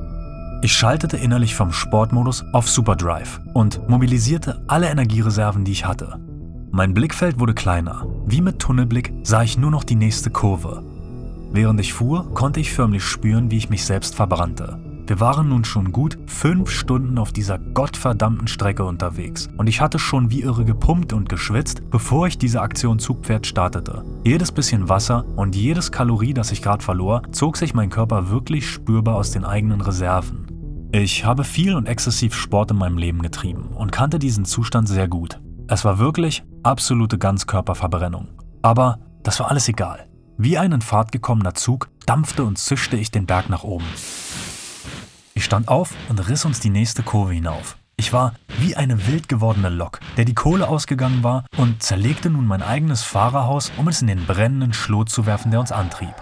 Ich 0.63 0.75
schaltete 0.75 1.17
innerlich 1.17 1.55
vom 1.55 1.73
Sportmodus 1.73 2.45
auf 2.53 2.69
Superdrive 2.69 3.41
und 3.55 3.89
mobilisierte 3.89 4.63
alle 4.69 4.91
Energiereserven, 4.91 5.65
die 5.65 5.73
ich 5.73 5.87
hatte. 5.87 6.21
Mein 6.71 6.93
Blickfeld 6.93 7.41
wurde 7.41 7.55
kleiner. 7.55 8.05
Wie 8.27 8.43
mit 8.43 8.59
Tunnelblick 8.59 9.15
sah 9.23 9.43
ich 9.43 9.57
nur 9.57 9.71
noch 9.71 9.85
die 9.85 9.97
nächste 9.97 10.29
Kurve. 10.29 10.85
Während 11.53 11.81
ich 11.81 11.93
fuhr, 11.93 12.33
konnte 12.33 12.61
ich 12.61 12.73
förmlich 12.73 13.03
spüren, 13.03 13.51
wie 13.51 13.57
ich 13.57 13.71
mich 13.71 13.85
selbst 13.85 14.15
verbrannte. 14.15 14.79
Wir 15.11 15.19
waren 15.19 15.49
nun 15.49 15.65
schon 15.65 15.91
gut 15.91 16.17
fünf 16.27 16.71
Stunden 16.71 17.19
auf 17.19 17.33
dieser 17.33 17.59
gottverdammten 17.59 18.47
Strecke 18.47 18.85
unterwegs 18.85 19.49
und 19.57 19.67
ich 19.67 19.81
hatte 19.81 19.99
schon 19.99 20.31
wie 20.31 20.43
irre 20.43 20.65
gepumpt 20.65 21.13
und 21.13 21.29
geschwitzt, 21.29 21.83
bevor 21.91 22.29
ich 22.29 22.39
diese 22.39 22.61
Aktion 22.61 23.01
Zugpferd 23.01 23.45
startete. 23.45 24.05
Jedes 24.25 24.53
bisschen 24.53 24.89
Wasser 24.89 25.25
und 25.35 25.57
jedes 25.57 25.91
Kalorie, 25.91 26.33
das 26.33 26.53
ich 26.53 26.63
gerade 26.63 26.85
verlor, 26.85 27.23
zog 27.33 27.57
sich 27.57 27.75
mein 27.75 27.91
Körper 27.91 28.31
wirklich 28.31 28.69
spürbar 28.69 29.17
aus 29.17 29.33
den 29.33 29.45
eigenen 29.45 29.81
Reserven. 29.81 30.47
Ich 30.93 31.25
habe 31.25 31.43
viel 31.43 31.75
und 31.75 31.87
exzessiv 31.87 32.35
Sport 32.35 32.71
in 32.71 32.77
meinem 32.77 32.97
Leben 32.97 33.23
getrieben 33.23 33.71
und 33.75 33.91
kannte 33.91 34.21
diesen 34.21 34.45
Zustand 34.45 34.87
sehr 34.87 35.09
gut. 35.09 35.41
Es 35.67 35.85
war 35.85 35.99
wirklich 35.99 36.45
absolute 36.63 37.19
Ganzkörperverbrennung. 37.19 38.29
Aber 38.63 38.99
das 39.25 39.41
war 39.41 39.51
alles 39.51 39.69
egal. 39.69 40.10
Wie 40.43 40.57
ein 40.57 40.73
in 40.73 40.81
Fahrt 40.81 41.13
gekommener 41.13 41.53
Zug 41.53 41.91
dampfte 42.07 42.45
und 42.45 42.57
zischte 42.57 42.97
ich 42.97 43.11
den 43.11 43.27
Berg 43.27 43.51
nach 43.51 43.63
oben. 43.63 43.85
Ich 45.35 45.45
stand 45.45 45.69
auf 45.69 45.93
und 46.09 46.31
riss 46.31 46.47
uns 46.47 46.61
die 46.61 46.71
nächste 46.71 47.03
Kurve 47.03 47.35
hinauf. 47.35 47.77
Ich 47.99 48.15
war 48.15 48.33
wie 48.59 48.75
eine 48.75 49.07
wild 49.07 49.29
gewordene 49.29 49.69
Lok, 49.69 50.01
der 50.17 50.25
die 50.25 50.33
Kohle 50.33 50.67
ausgegangen 50.67 51.23
war 51.23 51.45
und 51.59 51.83
zerlegte 51.83 52.31
nun 52.31 52.47
mein 52.47 52.63
eigenes 52.63 53.03
Fahrerhaus, 53.03 53.71
um 53.77 53.87
es 53.89 54.01
in 54.01 54.07
den 54.07 54.25
brennenden 54.25 54.73
Schlot 54.73 55.11
zu 55.11 55.27
werfen, 55.27 55.51
der 55.51 55.61
uns 55.61 55.73
antrieb. 55.73 56.15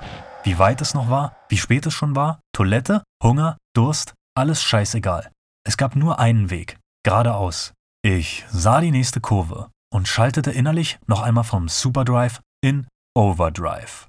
wie 0.43 0.59
weit 0.59 0.81
es 0.81 0.95
noch 0.95 1.09
war, 1.09 1.37
wie 1.49 1.57
spät 1.57 1.87
es 1.87 1.95
schon 1.95 2.17
war, 2.17 2.41
Toilette, 2.53 3.05
Hunger, 3.23 3.57
Durst, 3.73 4.15
alles 4.35 4.65
scheißegal. 4.65 5.31
Es 5.65 5.77
gab 5.77 5.95
nur 5.95 6.19
einen 6.19 6.51
Weg, 6.51 6.77
geradeaus. 7.05 7.73
Ich 8.03 8.45
sah 8.51 8.81
die 8.81 8.91
nächste 8.91 9.21
Kurve 9.21 9.69
und 9.95 10.09
schaltete 10.09 10.51
innerlich 10.51 10.99
noch 11.07 11.23
einmal 11.23 11.45
vom 11.45 11.69
Superdrive 11.69 12.41
in 12.61 12.89
Overdrive. 13.15 14.07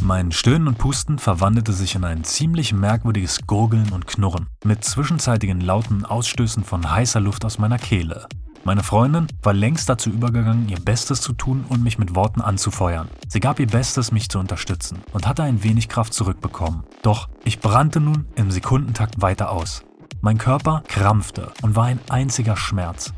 Mein 0.00 0.32
Stöhnen 0.32 0.68
und 0.68 0.78
Pusten 0.78 1.18
verwandelte 1.18 1.72
sich 1.72 1.94
in 1.94 2.04
ein 2.04 2.24
ziemlich 2.24 2.72
merkwürdiges 2.72 3.46
Gurgeln 3.46 3.90
und 3.92 4.06
Knurren 4.06 4.48
mit 4.64 4.84
zwischenzeitigen 4.84 5.60
lauten 5.60 6.04
Ausstößen 6.04 6.64
von 6.64 6.90
heißer 6.90 7.20
Luft 7.20 7.44
aus 7.44 7.58
meiner 7.58 7.78
Kehle. 7.78 8.26
Meine 8.64 8.82
Freundin 8.82 9.26
war 9.42 9.52
längst 9.52 9.88
dazu 9.88 10.10
übergegangen, 10.10 10.68
ihr 10.68 10.80
Bestes 10.80 11.20
zu 11.20 11.34
tun 11.34 11.64
und 11.68 11.82
mich 11.82 11.98
mit 11.98 12.14
Worten 12.14 12.40
anzufeuern. 12.40 13.08
Sie 13.28 13.40
gab 13.40 13.60
ihr 13.60 13.66
Bestes, 13.66 14.10
mich 14.10 14.28
zu 14.28 14.38
unterstützen 14.38 15.02
und 15.12 15.26
hatte 15.26 15.42
ein 15.42 15.62
wenig 15.62 15.88
Kraft 15.88 16.14
zurückbekommen. 16.14 16.84
Doch 17.02 17.28
ich 17.44 17.60
brannte 17.60 18.00
nun 18.00 18.26
im 18.34 18.50
Sekundentakt 18.50 19.20
weiter 19.20 19.50
aus. 19.50 19.84
Mein 20.24 20.38
Körper 20.38 20.82
krampfte 20.88 21.52
und 21.60 21.76
war 21.76 21.84
ein 21.84 22.00
einziger 22.08 22.56
Schmerz. 22.56 23.12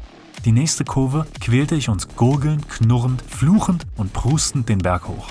Die 0.44 0.50
nächste 0.50 0.82
Kurve 0.84 1.24
quälte 1.40 1.76
ich 1.76 1.88
uns 1.88 2.08
gurgelnd, 2.08 2.68
knurrend, 2.68 3.22
fluchend 3.22 3.86
und 3.96 4.12
prustend 4.12 4.68
den 4.68 4.78
Berg 4.78 5.06
hoch. 5.06 5.28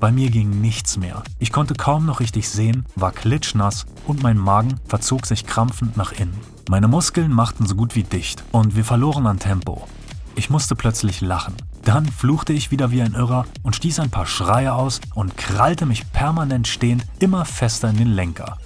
Bei 0.00 0.10
mir 0.10 0.30
ging 0.30 0.60
nichts 0.60 0.96
mehr. 0.96 1.22
Ich 1.38 1.52
konnte 1.52 1.74
kaum 1.74 2.06
noch 2.06 2.18
richtig 2.18 2.48
sehen, 2.48 2.86
war 2.96 3.12
klitschnass 3.12 3.86
und 4.08 4.24
mein 4.24 4.36
Magen 4.36 4.80
verzog 4.88 5.26
sich 5.26 5.46
krampfend 5.46 5.96
nach 5.96 6.10
innen. 6.10 6.40
Meine 6.68 6.88
Muskeln 6.88 7.30
machten 7.30 7.66
so 7.66 7.76
gut 7.76 7.94
wie 7.94 8.02
dicht 8.02 8.42
und 8.50 8.74
wir 8.74 8.84
verloren 8.84 9.28
an 9.28 9.38
Tempo. 9.38 9.86
Ich 10.34 10.50
musste 10.50 10.74
plötzlich 10.74 11.20
lachen. 11.20 11.54
Dann 11.84 12.06
fluchte 12.06 12.52
ich 12.52 12.72
wieder 12.72 12.90
wie 12.90 13.02
ein 13.02 13.14
Irrer 13.14 13.46
und 13.62 13.76
stieß 13.76 14.00
ein 14.00 14.10
paar 14.10 14.26
Schreie 14.26 14.74
aus 14.74 15.00
und 15.14 15.36
krallte 15.36 15.86
mich 15.86 16.10
permanent 16.10 16.66
stehend 16.66 17.06
immer 17.20 17.44
fester 17.44 17.90
in 17.90 17.96
den 17.96 18.12
Lenker. 18.12 18.58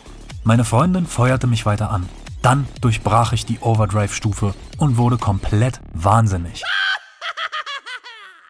Meine 0.43 0.65
Freundin 0.65 1.07
feuerte 1.07 1.47
mich 1.47 1.67
weiter 1.67 1.91
an. 1.91 2.09
Dann 2.43 2.67
durchbrach 2.81 3.33
ich 3.33 3.45
die 3.45 3.59
Overdrive-Stufe 3.61 4.55
und 4.79 4.97
wurde 4.97 5.19
komplett 5.19 5.81
wahnsinnig. 5.93 6.63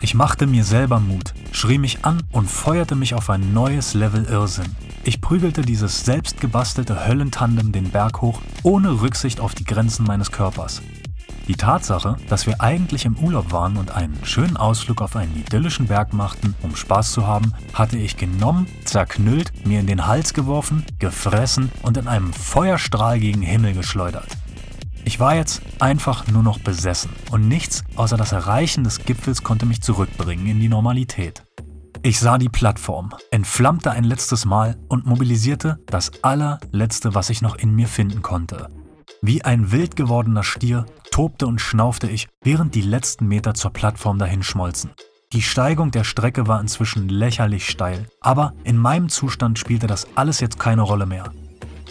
Ich 0.03 0.15
machte 0.15 0.47
mir 0.47 0.65
selber 0.65 0.99
Mut, 0.99 1.35
schrie 1.53 1.77
mich 1.77 2.05
an 2.07 2.23
und 2.33 2.51
feuerte 2.51 2.95
mich 2.95 3.15
auf 3.15 3.29
ein 3.29 3.53
neues 3.53 3.93
Level 3.93 4.25
Irrsinn. 4.25 4.75
Ich 5.05 5.21
prügelte 5.21 5.63
dieses 5.63 6.05
selbstgebastelte 6.05 7.07
Höllentandem 7.07 7.73
den 7.73 7.91
Berg 7.91 8.23
hoch, 8.23 8.41
ohne 8.63 9.03
Rücksicht 9.03 9.41
auf 9.41 9.55
die 9.55 9.65
Grenzen 9.65 10.07
meines 10.07 10.33
Körpers. 10.33 10.81
Die 11.51 11.57
Tatsache, 11.57 12.17
dass 12.29 12.47
wir 12.47 12.61
eigentlich 12.61 13.05
im 13.07 13.17
Urlaub 13.17 13.51
waren 13.51 13.77
und 13.77 13.91
einen 13.91 14.25
schönen 14.25 14.57
Ausflug 14.57 15.03
auf 15.03 15.17
einen 15.17 15.35
idyllischen 15.37 15.89
Berg 15.89 16.13
machten, 16.13 16.55
um 16.63 16.77
Spaß 16.77 17.11
zu 17.11 17.27
haben, 17.27 17.55
hatte 17.75 17.99
ich 17.99 18.17
genommen, 18.17 18.69
zerknüllt, 18.85 19.67
mir 19.67 19.81
in 19.81 19.89
den 19.89 20.07
Hals 20.07 20.33
geworfen, 20.33 20.85
gefressen 21.01 21.73
und 21.83 21.97
in 21.97 22.07
einem 22.07 22.33
Feuerstrahl 22.33 23.19
gegen 23.19 23.43
Himmel 23.43 23.75
geschleudert. 23.75 24.29
Ich 25.05 25.19
war 25.19 25.35
jetzt 25.35 25.61
einfach 25.81 26.29
nur 26.29 26.45
noch 26.45 26.61
besessen 26.61 27.11
und 27.33 27.49
nichts 27.49 27.83
außer 27.97 28.17
das 28.17 28.31
Erreichen 28.31 28.85
des 28.85 29.05
Gipfels 29.05 29.43
konnte 29.43 29.67
mich 29.67 29.83
zurückbringen 29.83 30.47
in 30.47 30.61
die 30.61 30.69
Normalität. 30.69 31.43
Ich 32.05 32.21
sah 32.21 32.39
die 32.39 32.49
Plattform, 32.49 33.11
entflammte 33.33 33.91
ein 33.91 34.05
letztes 34.05 34.45
Mal 34.45 34.77
und 34.87 35.05
mobilisierte 35.05 35.81
das 35.87 36.13
allerletzte, 36.23 37.17
was 37.17 37.29
ich 37.29 37.43
noch 37.43 37.57
in 37.57 37.75
mir 37.75 37.89
finden 37.89 38.23
konnte. 38.23 38.69
Wie 39.23 39.45
ein 39.45 39.71
wild 39.71 39.97
gewordener 39.97 40.43
Stier 40.43 40.87
tobte 41.11 41.47
und 41.47 41.61
schnaufte 41.61 42.09
ich, 42.09 42.29
während 42.43 42.75
die 42.75 42.81
letzten 42.81 43.27
Meter 43.29 43.53
zur 43.53 43.71
Plattform 43.71 44.19
dahinschmolzen. 44.19 44.93
Die 45.35 45.43
Steigung 45.43 45.91
der 45.91 46.05
Strecke 46.05 46.49
war 46.49 46.59
inzwischen 46.59 47.11
lächerlich 47.11 47.69
steil, 47.69 48.07
aber 48.23 48.55
in 48.65 48.79
meinem 48.79 49.11
Zustand 49.11 49.59
spielte 49.59 49.87
das 49.87 50.07
alles 50.15 50.41
jetzt 50.41 50.59
keine 50.59 50.83
Rolle 50.83 51.05
mehr. 51.05 51.33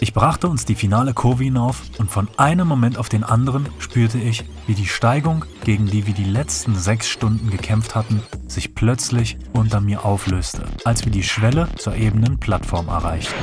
Ich 0.00 0.12
brachte 0.12 0.48
uns 0.48 0.64
die 0.64 0.74
finale 0.74 1.14
Kurve 1.14 1.44
hinauf 1.44 1.82
und 1.98 2.10
von 2.10 2.26
einem 2.36 2.66
Moment 2.66 2.98
auf 2.98 3.08
den 3.08 3.22
anderen 3.22 3.68
spürte 3.78 4.18
ich, 4.18 4.44
wie 4.66 4.74
die 4.74 4.88
Steigung, 4.88 5.44
gegen 5.62 5.86
die 5.86 6.08
wir 6.08 6.14
die 6.14 6.24
letzten 6.24 6.74
sechs 6.74 7.08
Stunden 7.08 7.50
gekämpft 7.50 7.94
hatten, 7.94 8.24
sich 8.48 8.74
plötzlich 8.74 9.38
unter 9.52 9.80
mir 9.80 10.04
auflöste, 10.04 10.64
als 10.84 11.04
wir 11.04 11.12
die 11.12 11.22
Schwelle 11.22 11.68
zur 11.76 11.94
ebenen 11.94 12.40
Plattform 12.40 12.88
erreichten. 12.88 13.34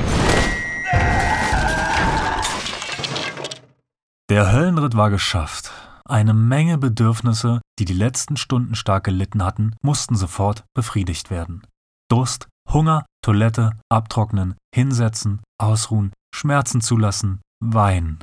Der 4.30 4.52
Höllenritt 4.52 4.94
war 4.94 5.08
geschafft. 5.08 5.72
Eine 6.04 6.34
Menge 6.34 6.76
Bedürfnisse, 6.76 7.62
die 7.78 7.86
die 7.86 7.94
letzten 7.94 8.36
Stunden 8.36 8.74
stark 8.74 9.04
gelitten 9.04 9.42
hatten, 9.42 9.74
mussten 9.80 10.16
sofort 10.16 10.64
befriedigt 10.74 11.30
werden. 11.30 11.66
Durst, 12.10 12.46
Hunger, 12.70 13.06
Toilette, 13.24 13.80
abtrocknen, 13.90 14.54
hinsetzen, 14.74 15.40
ausruhen, 15.58 16.12
Schmerzen 16.34 16.82
zulassen, 16.82 17.40
weinen. 17.64 18.22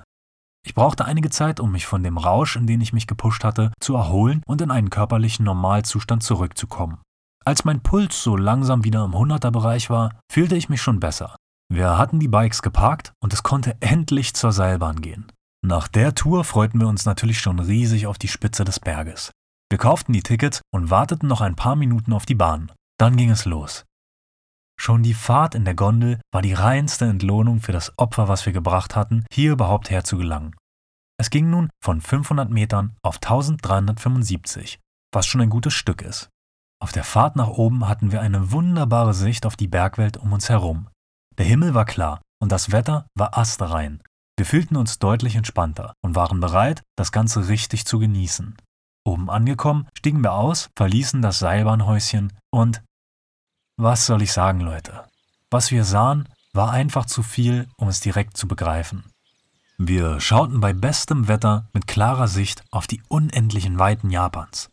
Ich 0.63 0.75
brauchte 0.75 1.05
einige 1.05 1.31
Zeit, 1.31 1.59
um 1.59 1.71
mich 1.71 1.87
von 1.87 2.03
dem 2.03 2.19
Rausch, 2.19 2.55
in 2.55 2.67
den 2.67 2.81
ich 2.81 2.93
mich 2.93 3.07
gepusht 3.07 3.43
hatte, 3.43 3.71
zu 3.79 3.95
erholen 3.95 4.43
und 4.45 4.61
in 4.61 4.69
einen 4.69 4.91
körperlichen 4.91 5.45
Normalzustand 5.45 6.21
zurückzukommen. 6.21 7.01
Als 7.45 7.65
mein 7.65 7.81
Puls 7.81 8.21
so 8.21 8.37
langsam 8.37 8.83
wieder 8.83 9.03
im 9.05 9.13
100er-Bereich 9.13 9.89
war, 9.89 10.11
fühlte 10.31 10.55
ich 10.55 10.69
mich 10.69 10.83
schon 10.83 10.99
besser. 10.99 11.35
Wir 11.67 11.97
hatten 11.97 12.19
die 12.19 12.27
Bikes 12.27 12.61
geparkt 12.61 13.13
und 13.23 13.33
es 13.33 13.41
konnte 13.41 13.77
endlich 13.79 14.35
zur 14.35 14.51
Seilbahn 14.51 15.01
gehen. 15.01 15.31
Nach 15.63 15.87
der 15.87 16.15
Tour 16.15 16.43
freuten 16.43 16.79
wir 16.79 16.87
uns 16.87 17.05
natürlich 17.05 17.39
schon 17.39 17.59
riesig 17.59 18.07
auf 18.07 18.17
die 18.17 18.27
Spitze 18.27 18.63
des 18.63 18.79
Berges. 18.79 19.31
Wir 19.69 19.77
kauften 19.77 20.13
die 20.13 20.23
Tickets 20.23 20.61
und 20.71 20.89
warteten 20.89 21.27
noch 21.27 21.41
ein 21.41 21.55
paar 21.55 21.75
Minuten 21.75 22.13
auf 22.13 22.25
die 22.25 22.35
Bahn. 22.35 22.71
Dann 22.99 23.17
ging 23.17 23.31
es 23.31 23.45
los. 23.45 23.83
Schon 24.79 25.03
die 25.03 25.13
Fahrt 25.13 25.55
in 25.55 25.65
der 25.65 25.73
Gondel 25.73 26.19
war 26.31 26.41
die 26.41 26.53
reinste 26.53 27.05
Entlohnung 27.05 27.61
für 27.61 27.71
das 27.71 27.97
Opfer, 27.97 28.27
was 28.27 28.45
wir 28.45 28.53
gebracht 28.53 28.95
hatten, 28.95 29.25
hier 29.31 29.53
überhaupt 29.53 29.89
herzugelangen. 29.89 30.55
Es 31.17 31.29
ging 31.29 31.49
nun 31.49 31.69
von 31.81 32.01
500 32.01 32.49
Metern 32.49 32.95
auf 33.01 33.15
1375, 33.15 34.79
was 35.13 35.25
schon 35.25 35.41
ein 35.41 35.49
gutes 35.49 35.73
Stück 35.73 36.01
ist. 36.01 36.29
Auf 36.81 36.91
der 36.91 37.05
Fahrt 37.05 37.37
nach 37.37 37.47
oben 37.47 37.87
hatten 37.87 38.11
wir 38.11 38.21
eine 38.21 38.51
wunderbare 38.51 39.13
Sicht 39.13 39.45
auf 39.45 39.55
die 39.55 39.69
Bergwelt 39.69 40.17
um 40.17 40.33
uns 40.33 40.49
herum. 40.49 40.89
Der 41.37 41.45
Himmel 41.45 41.73
war 41.73 41.85
klar 41.85 42.21
und 42.41 42.51
das 42.51 42.71
Wetter 42.71 43.07
war 43.17 43.37
astrein. 43.37 44.03
Wir 44.37 44.45
fühlten 44.45 44.75
uns 44.75 44.99
deutlich 44.99 45.35
entspannter 45.35 45.93
und 46.01 46.15
waren 46.15 46.39
bereit, 46.39 46.83
das 46.95 47.11
Ganze 47.11 47.47
richtig 47.47 47.85
zu 47.85 47.99
genießen. 47.99 48.55
Oben 49.05 49.29
angekommen, 49.29 49.87
stiegen 49.97 50.23
wir 50.23 50.33
aus, 50.33 50.69
verließen 50.75 51.21
das 51.21 51.39
Seilbahnhäuschen 51.39 52.33
und 52.51 52.81
was 53.77 54.05
soll 54.05 54.21
ich 54.21 54.31
sagen, 54.31 54.61
Leute? 54.61 55.03
Was 55.51 55.71
wir 55.71 55.83
sahen, 55.83 56.27
war 56.53 56.71
einfach 56.71 57.05
zu 57.05 57.23
viel, 57.23 57.67
um 57.77 57.87
es 57.87 57.99
direkt 57.99 58.37
zu 58.37 58.47
begreifen. 58.47 59.03
Wir 59.77 60.21
schauten 60.21 60.61
bei 60.61 60.73
bestem 60.73 61.27
Wetter 61.27 61.67
mit 61.73 61.85
klarer 61.85 62.29
Sicht 62.29 62.63
auf 62.71 62.87
die 62.87 63.01
unendlichen 63.09 63.77
Weiten 63.77 64.09
Japans. 64.09 64.69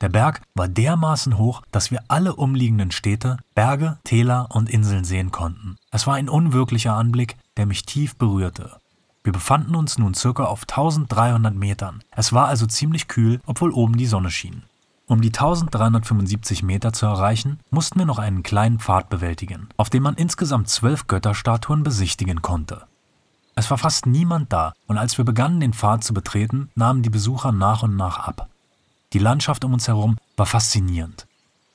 Der 0.00 0.08
Berg 0.08 0.42
war 0.54 0.68
dermaßen 0.68 1.38
hoch, 1.38 1.62
dass 1.72 1.90
wir 1.90 2.04
alle 2.08 2.36
umliegenden 2.36 2.90
Städte, 2.90 3.38
Berge, 3.54 3.98
Täler 4.04 4.48
und 4.50 4.70
Inseln 4.70 5.04
sehen 5.04 5.30
konnten. 5.30 5.76
Es 5.90 6.06
war 6.06 6.14
ein 6.14 6.28
unwirklicher 6.28 6.94
Anblick, 6.94 7.36
der 7.56 7.66
mich 7.66 7.84
tief 7.84 8.16
berührte. 8.16 8.78
Wir 9.24 9.32
befanden 9.32 9.74
uns 9.74 9.96
nun 9.96 10.12
circa 10.12 10.44
auf 10.44 10.64
1300 10.68 11.54
Metern. 11.54 12.04
Es 12.10 12.34
war 12.34 12.46
also 12.46 12.66
ziemlich 12.66 13.08
kühl, 13.08 13.40
obwohl 13.46 13.72
oben 13.72 13.96
die 13.96 14.06
Sonne 14.06 14.30
schien. 14.30 14.64
Um 15.06 15.22
die 15.22 15.28
1375 15.28 16.62
Meter 16.62 16.92
zu 16.92 17.06
erreichen, 17.06 17.58
mussten 17.70 17.98
wir 17.98 18.06
noch 18.06 18.18
einen 18.18 18.42
kleinen 18.42 18.78
Pfad 18.78 19.08
bewältigen, 19.08 19.68
auf 19.78 19.88
dem 19.88 20.02
man 20.02 20.14
insgesamt 20.14 20.68
zwölf 20.68 21.06
Götterstatuen 21.06 21.82
besichtigen 21.82 22.42
konnte. 22.42 22.84
Es 23.54 23.70
war 23.70 23.78
fast 23.78 24.04
niemand 24.04 24.52
da, 24.52 24.74
und 24.86 24.98
als 24.98 25.16
wir 25.16 25.24
begannen, 25.24 25.60
den 25.60 25.72
Pfad 25.72 26.04
zu 26.04 26.12
betreten, 26.12 26.70
nahmen 26.74 27.02
die 27.02 27.10
Besucher 27.10 27.50
nach 27.52 27.82
und 27.82 27.96
nach 27.96 28.18
ab. 28.18 28.48
Die 29.14 29.18
Landschaft 29.18 29.64
um 29.64 29.72
uns 29.72 29.88
herum 29.88 30.16
war 30.36 30.46
faszinierend. 30.46 31.26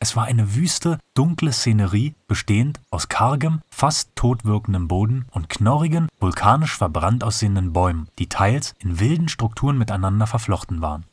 Es 0.02 0.16
war 0.16 0.26
eine 0.26 0.56
wüste, 0.56 0.98
dunkle 1.14 1.52
Szenerie, 1.52 2.16
bestehend 2.28 2.80
aus 2.90 3.10
kargem, 3.10 3.60
fast 3.70 4.16
totwirkendem 4.16 4.88
Boden 4.88 5.26
und 5.32 5.50
knorrigen, 5.50 6.08
vulkanisch 6.22 6.78
verbrannt 6.78 7.22
aussehenden 7.22 7.74
Bäumen, 7.74 8.08
die 8.18 8.30
teils 8.30 8.76
in 8.80 9.02
wilden 9.02 9.28
Strukturen 9.28 9.78
miteinander 9.78 10.26
verflochten 10.26 10.82
waren. 10.82 11.06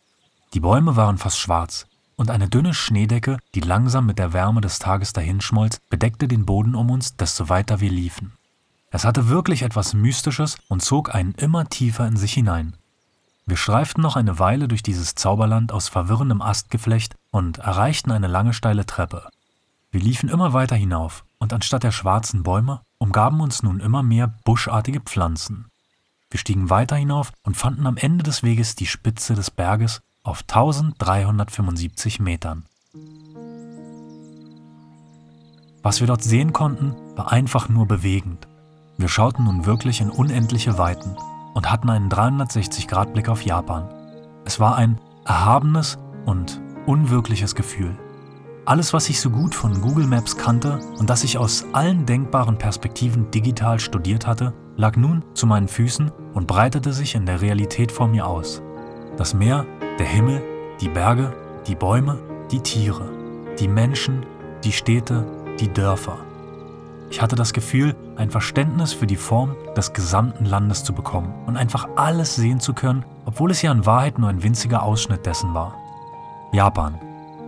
Die 0.55 0.61
Bäume 0.61 0.95
waren 0.95 1.19
fast 1.19 1.41
schwarz, 1.41 1.89
und 2.15 2.31
eine 2.31 2.49
dünne 2.49 2.75
Schneedecke, 2.75 3.39
die 3.57 3.61
langsam 3.61 4.07
mit 4.07 4.21
der 4.21 4.33
Wärme 4.33 4.61
des 4.61 4.79
Tages 4.79 5.13
dahinschmolz, 5.13 5.81
bedeckte 5.91 6.29
den 6.29 6.47
Boden 6.47 6.77
um 6.77 6.89
uns, 6.91 7.17
desto 7.17 7.49
weiter 7.49 7.81
wir 7.81 7.91
liefen. 7.91 8.35
Es 8.93 9.05
hatte 9.05 9.29
wirklich 9.29 9.63
etwas 9.63 9.95
Mystisches 9.95 10.59
und 10.69 10.81
zog 10.81 11.13
einen 11.13 11.33
immer 11.33 11.69
tiefer 11.69 12.07
in 12.07 12.17
sich 12.17 12.35
hinein. 12.35 12.77
Wir 13.49 13.57
streiften 13.57 14.03
noch 14.03 14.17
eine 14.17 14.41
Weile 14.41 14.67
durch 14.67 14.83
dieses 14.83 15.15
Zauberland 15.15 15.71
aus 15.71 15.87
verwirrendem 15.89 16.43
Astgeflecht 16.43 17.15
und 17.31 17.59
erreichten 17.59 18.11
eine 18.11 18.27
lange 18.27 18.53
steile 18.53 18.87
Treppe. 18.87 19.29
Wir 19.93 20.01
liefen 20.01 20.29
immer 20.29 20.53
weiter 20.53 20.75
hinauf, 20.75 21.25
und 21.39 21.53
anstatt 21.53 21.85
der 21.85 21.93
schwarzen 21.93 22.43
Bäume 22.43 22.81
umgaben 22.99 23.41
uns 23.41 23.63
nun 23.63 23.79
immer 23.79 24.03
mehr 24.03 24.35
buschartige 24.45 25.01
Pflanzen. 25.01 25.67
Wir 26.29 26.41
stiegen 26.41 26.71
weiter 26.71 26.97
hinauf 26.97 27.33
und 27.45 27.57
fanden 27.57 27.87
am 27.87 27.97
Ende 27.97 28.25
des 28.25 28.43
Weges 28.43 28.75
die 28.75 28.87
Spitze 28.87 29.37
des 29.37 29.53
Berges 29.53 30.03
auf 30.25 30.41
1375 30.41 32.19
Metern. 32.19 32.65
Was 35.85 36.01
wir 36.01 36.09
dort 36.09 36.25
sehen 36.25 36.53
konnten, 36.53 36.97
war 37.15 37.31
einfach 37.31 37.69
nur 37.69 37.87
bewegend. 37.87 38.49
Wir 38.99 39.09
schauten 39.09 39.45
nun 39.45 39.67
wirklich 39.67 40.01
in 40.01 40.11
unendliche 40.11 40.79
Weiten 40.79 41.17
und 41.57 41.73
hatten 41.73 41.89
einen 41.89 42.11
360-Grad-Blick 42.11 43.31
auf 43.31 43.41
Japan. 43.41 43.89
Es 44.45 44.61
war 44.61 44.77
ein 44.77 45.01
erhabenes 45.25 45.97
und 46.27 46.61
unwirkliches 46.85 47.55
Gefühl. 47.55 47.97
Alles, 48.67 48.93
was 48.93 49.09
ich 49.09 49.23
so 49.23 49.31
gut 49.31 49.55
von 49.55 49.81
Google 49.81 50.07
Maps 50.07 50.37
kannte 50.37 50.79
und 50.99 51.09
das 51.09 51.25
ich 51.25 51.39
aus 51.39 51.65
allen 51.73 52.05
denkbaren 52.05 52.59
Perspektiven 52.59 53.31
digital 53.31 53.81
studiert 53.81 54.27
hatte, 54.27 54.53
lag 54.77 54.97
nun 54.97 55.25
zu 55.33 55.47
meinen 55.47 55.67
Füßen 55.67 56.13
und 56.35 56.47
breitete 56.47 56.93
sich 56.93 57.15
in 57.15 57.25
der 57.25 57.41
Realität 57.41 57.91
vor 57.91 58.07
mir 58.07 58.27
aus. 58.27 58.61
Das 59.17 59.33
Meer, 59.33 59.65
der 59.99 60.07
Himmel, 60.07 60.43
die 60.83 60.91
Berge, 60.91 61.33
die 61.67 61.75
Bäume, 61.75 62.19
die 62.51 62.61
Tiere, 62.61 63.09
die 63.59 63.69
Menschen, 63.69 64.27
die 64.63 64.73
Städte, 64.73 65.25
die 65.59 65.73
Dörfer. 65.73 66.19
Ich 67.11 67.23
hatte 67.23 67.37
das 67.37 67.53
Gefühl, 67.53 67.95
ein 68.17 68.31
Verständnis 68.31 68.93
für 68.93 69.07
die 69.07 69.17
Form 69.17 69.55
des 69.77 69.93
gesamten 69.93 70.45
Landes 70.45 70.85
zu 70.85 70.93
bekommen 70.93 71.33
und 71.47 71.57
einfach 71.57 71.89
alles 71.97 72.35
sehen 72.35 72.61
zu 72.61 72.75
können, 72.75 73.05
obwohl 73.25 73.51
es 73.51 73.63
ja 73.63 73.71
in 73.73 73.87
Wahrheit 73.87 74.19
nur 74.19 74.29
ein 74.29 74.43
winziger 74.43 74.83
Ausschnitt 74.83 75.25
dessen 75.25 75.55
war. 75.55 75.75
Japan, 76.53 76.99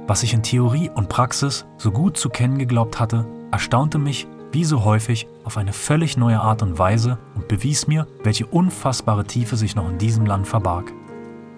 was 0.07 0.23
ich 0.23 0.33
in 0.33 0.43
Theorie 0.43 0.91
und 0.95 1.09
Praxis 1.09 1.67
so 1.77 1.91
gut 1.91 2.17
zu 2.17 2.31
kennen 2.31 2.59
geglaubt 2.59 3.01
hatte, 3.01 3.27
erstaunte 3.51 3.99
mich, 3.99 4.27
wie 4.53 4.65
so 4.65 4.85
häufig, 4.85 5.27
auf 5.45 5.59
eine 5.59 5.73
völlig 5.73 6.17
neue 6.17 6.41
Art 6.41 6.63
und 6.63 6.79
Weise 6.79 7.19
und 7.35 7.49
bewies 7.49 7.87
mir, 7.87 8.07
welche 8.23 8.47
unfassbare 8.47 9.25
Tiefe 9.25 9.57
sich 9.57 9.77
noch 9.77 9.89
in 9.89 9.99
diesem 9.99 10.25
Land 10.25 10.47
verbarg. 10.47 10.93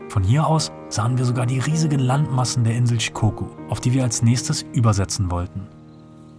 Von 0.09 0.25
hier 0.25 0.47
aus 0.47 0.73
sahen 0.89 1.19
wir 1.19 1.25
sogar 1.25 1.47
die 1.47 1.61
riesigen 1.61 2.01
Landmassen 2.01 2.65
der 2.65 2.75
Insel 2.75 2.99
Shikoku, 2.99 3.47
auf 3.69 3.79
die 3.79 3.93
wir 3.93 4.03
als 4.03 4.23
nächstes 4.23 4.63
übersetzen 4.73 5.31
wollten. 5.31 5.69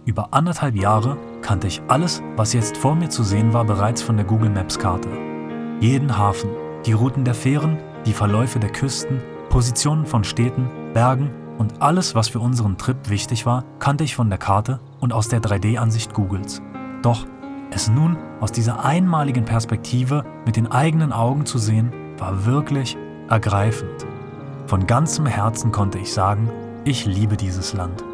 Über 0.04 0.34
anderthalb 0.34 0.76
Jahre 0.76 1.16
kannte 1.42 1.66
ich 1.66 1.82
alles, 1.88 2.22
was 2.36 2.52
jetzt 2.52 2.76
vor 2.76 2.94
mir 2.94 3.10
zu 3.10 3.22
sehen 3.22 3.52
war, 3.52 3.64
bereits 3.64 4.00
von 4.00 4.16
der 4.16 4.24
Google 4.24 4.50
Maps 4.50 4.78
Karte. 4.78 5.08
Jeden 5.80 6.16
Hafen, 6.16 6.50
die 6.86 6.92
Routen 6.92 7.24
der 7.24 7.34
Fähren, 7.34 7.78
die 8.06 8.12
Verläufe 8.12 8.58
der 8.58 8.70
Küsten, 8.70 9.20
Positionen 9.48 10.06
von 10.06 10.24
Städten, 10.24 10.70
Bergen 10.94 11.30
und 11.58 11.82
alles, 11.82 12.14
was 12.14 12.28
für 12.28 12.40
unseren 12.40 12.78
Trip 12.78 12.96
wichtig 13.08 13.44
war, 13.44 13.64
kannte 13.78 14.04
ich 14.04 14.16
von 14.16 14.30
der 14.30 14.38
Karte 14.38 14.80
und 15.00 15.12
aus 15.12 15.28
der 15.28 15.40
3D-Ansicht 15.40 16.14
Googles. 16.14 16.62
Doch 17.02 17.26
es 17.70 17.88
nun 17.88 18.16
aus 18.40 18.52
dieser 18.52 18.84
einmaligen 18.84 19.44
Perspektive 19.44 20.24
mit 20.46 20.56
den 20.56 20.70
eigenen 20.70 21.12
Augen 21.12 21.46
zu 21.46 21.58
sehen, 21.58 21.92
war 22.18 22.46
wirklich 22.46 22.96
ergreifend. 23.28 24.06
Von 24.66 24.86
ganzem 24.86 25.26
Herzen 25.26 25.72
konnte 25.72 25.98
ich 25.98 26.12
sagen, 26.12 26.50
ich 26.84 27.06
liebe 27.06 27.36
dieses 27.36 27.72
Land. 27.72 28.04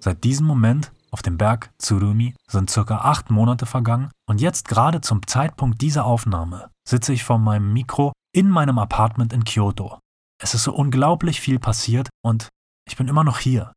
Seit 0.00 0.24
diesem 0.24 0.46
Moment 0.46 0.92
auf 1.10 1.22
dem 1.22 1.38
Berg 1.38 1.70
Tsurumi 1.78 2.34
sind 2.48 2.70
circa 2.70 2.98
acht 2.98 3.30
Monate 3.30 3.66
vergangen 3.66 4.10
und 4.28 4.40
jetzt 4.40 4.68
gerade 4.68 5.00
zum 5.00 5.26
Zeitpunkt 5.26 5.80
dieser 5.80 6.04
Aufnahme 6.04 6.70
sitze 6.86 7.12
ich 7.12 7.24
vor 7.24 7.38
meinem 7.38 7.72
Mikro 7.72 8.12
in 8.34 8.48
meinem 8.48 8.78
Apartment 8.78 9.32
in 9.32 9.44
Kyoto. 9.44 9.98
Es 10.40 10.54
ist 10.54 10.64
so 10.64 10.74
unglaublich 10.74 11.40
viel 11.40 11.58
passiert 11.58 12.08
und 12.24 12.48
ich 12.86 12.96
bin 12.96 13.08
immer 13.08 13.24
noch 13.24 13.38
hier. 13.38 13.72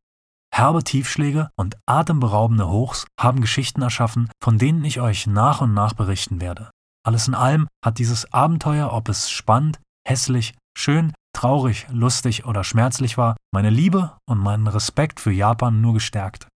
Herbe 0.54 0.84
Tiefschläge 0.84 1.48
und 1.56 1.76
atemberaubende 1.86 2.68
Hochs 2.68 3.06
haben 3.18 3.40
Geschichten 3.40 3.80
erschaffen, 3.82 4.30
von 4.42 4.58
denen 4.58 4.84
ich 4.84 5.00
euch 5.00 5.26
nach 5.26 5.62
und 5.62 5.72
nach 5.72 5.94
berichten 5.94 6.40
werde. 6.40 6.70
Alles 7.04 7.26
in 7.26 7.34
allem 7.34 7.66
hat 7.84 7.98
dieses 7.98 8.32
Abenteuer, 8.32 8.92
ob 8.92 9.08
es 9.08 9.30
spannend, 9.30 9.80
hässlich, 10.06 10.54
schön, 10.76 11.12
traurig, 11.32 11.86
lustig 11.90 12.44
oder 12.44 12.64
schmerzlich 12.64 13.18
war, 13.18 13.36
meine 13.52 13.70
Liebe 13.70 14.16
und 14.28 14.38
meinen 14.38 14.66
Respekt 14.66 15.20
für 15.20 15.32
Japan 15.32 15.80
nur 15.80 15.94
gestärkt. 15.94 16.48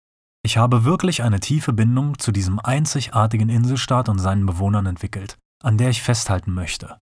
Ich 0.44 0.58
habe 0.58 0.84
wirklich 0.84 1.22
eine 1.22 1.40
tiefe 1.40 1.72
Bindung 1.72 2.18
zu 2.18 2.30
diesem 2.30 2.58
einzigartigen 2.58 3.48
Inselstaat 3.48 4.08
und 4.08 4.18
seinen 4.18 4.44
Bewohnern 4.44 4.86
entwickelt, 4.86 5.38
an 5.62 5.78
der 5.78 5.88
ich 5.88 6.02
festhalten 6.02 6.52
möchte. 6.52 6.98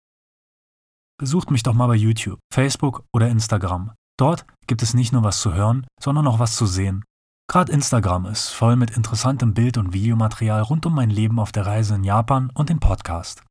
Besucht 1.21 1.51
mich 1.51 1.63
doch 1.63 1.75
mal 1.75 1.87
bei 1.87 1.95
YouTube, 1.95 2.39
Facebook 2.53 3.05
oder 3.13 3.29
Instagram. 3.29 3.93
Dort 4.19 4.45
gibt 4.67 4.83
es 4.83 4.95
nicht 4.95 5.13
nur 5.13 5.23
was 5.23 5.41
zu 5.41 5.55
hören, 5.55 5.87
sondern 6.01 6.27
auch 6.27 6.39
was 6.41 6.57
zu 6.57 6.67
sehen. 6.67 7.05
Gerade 7.51 7.73
Instagram 7.73 8.27
ist 8.27 8.49
voll 8.49 8.77
mit 8.77 8.91
interessantem 8.91 9.55
Bild- 9.55 9.79
und 9.79 9.93
Videomaterial 9.93 10.63
rund 10.63 10.85
um 10.85 10.95
mein 10.95 11.09
Leben 11.09 11.39
auf 11.39 11.51
der 11.51 11.65
Reise 11.65 11.95
in 11.95 12.05
Japan 12.05 12.51
und 12.55 12.69
den 12.69 12.81
Podcast. 12.81 13.43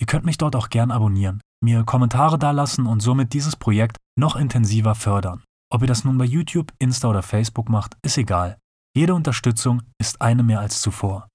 Ihr 0.00 0.06
könnt 0.06 0.24
mich 0.24 0.38
dort 0.38 0.54
auch 0.54 0.68
gern 0.68 0.90
abonnieren, 0.90 1.40
mir 1.60 1.84
Kommentare 1.84 2.38
dalassen 2.38 2.86
und 2.86 3.00
somit 3.00 3.32
dieses 3.32 3.56
Projekt 3.56 3.96
noch 4.18 4.36
intensiver 4.36 4.94
fördern. 4.94 5.42
Ob 5.70 5.82
ihr 5.82 5.88
das 5.88 6.04
nun 6.04 6.18
bei 6.18 6.24
YouTube, 6.24 6.72
Insta 6.78 7.08
oder 7.08 7.22
Facebook 7.22 7.68
macht, 7.68 7.96
ist 8.02 8.18
egal. 8.18 8.56
Jede 8.96 9.14
Unterstützung 9.14 9.82
ist 9.98 10.20
eine 10.20 10.42
mehr 10.42 10.60
als 10.60 10.80
zuvor. 10.80 11.28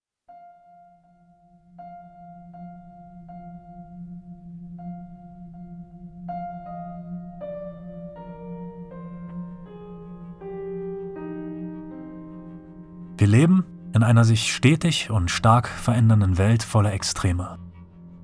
Wir 13.17 13.27
leben 13.27 13.63
in 13.93 14.03
einer 14.03 14.25
sich 14.25 14.53
stetig 14.53 15.09
und 15.09 15.31
stark 15.31 15.69
verändernden 15.69 16.37
Welt 16.37 16.63
voller 16.63 16.91
Extreme. 16.91 17.62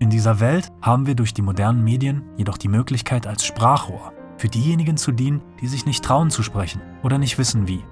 In 0.01 0.09
dieser 0.09 0.39
Welt 0.39 0.71
haben 0.81 1.07
wir 1.07 1.15
durch 1.15 1.33
die 1.33 1.41
modernen 1.41 1.83
Medien 1.83 2.23
jedoch 2.37 2.57
die 2.57 2.69
Möglichkeit 2.69 3.27
als 3.27 3.45
Sprachrohr 3.45 4.13
für 4.37 4.47
diejenigen 4.47 4.95
zu 4.95 5.11
dienen, 5.11 5.41
die 5.59 5.67
sich 5.67 5.85
nicht 5.85 6.05
trauen 6.05 6.29
zu 6.29 6.41
sprechen 6.41 6.81
oder 7.03 7.17
nicht 7.17 7.37
wissen 7.37 7.67
wie. 7.67 7.83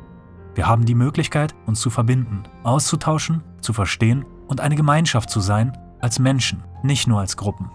Wir 0.56 0.70
haben 0.70 0.86
die 0.86 0.96
Möglichkeit, 0.96 1.54
uns 1.66 1.82
zu 1.82 1.90
verbinden, 1.90 2.44
auszutauschen, 2.64 3.44
zu 3.60 3.74
verstehen 3.74 4.26
und 4.48 4.62
eine 4.62 4.78
Gemeinschaft 4.78 5.30
zu 5.30 5.42
sein, 5.42 5.78
als 6.00 6.18
Menschen, 6.18 6.64
nicht 6.82 7.08
nur 7.08 7.20
als 7.20 7.36
Gruppen. 7.36 7.70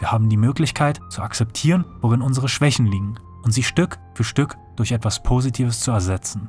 Wir 0.00 0.10
haben 0.10 0.28
die 0.28 0.36
Möglichkeit 0.36 1.00
zu 1.08 1.22
akzeptieren, 1.22 1.84
worin 2.00 2.22
unsere 2.22 2.48
Schwächen 2.48 2.86
liegen 2.86 3.20
und 3.44 3.52
sie 3.52 3.62
Stück 3.62 4.00
für 4.14 4.24
Stück 4.24 4.56
durch 4.74 4.90
etwas 4.90 5.22
Positives 5.22 5.78
zu 5.78 5.92
ersetzen. 5.92 6.48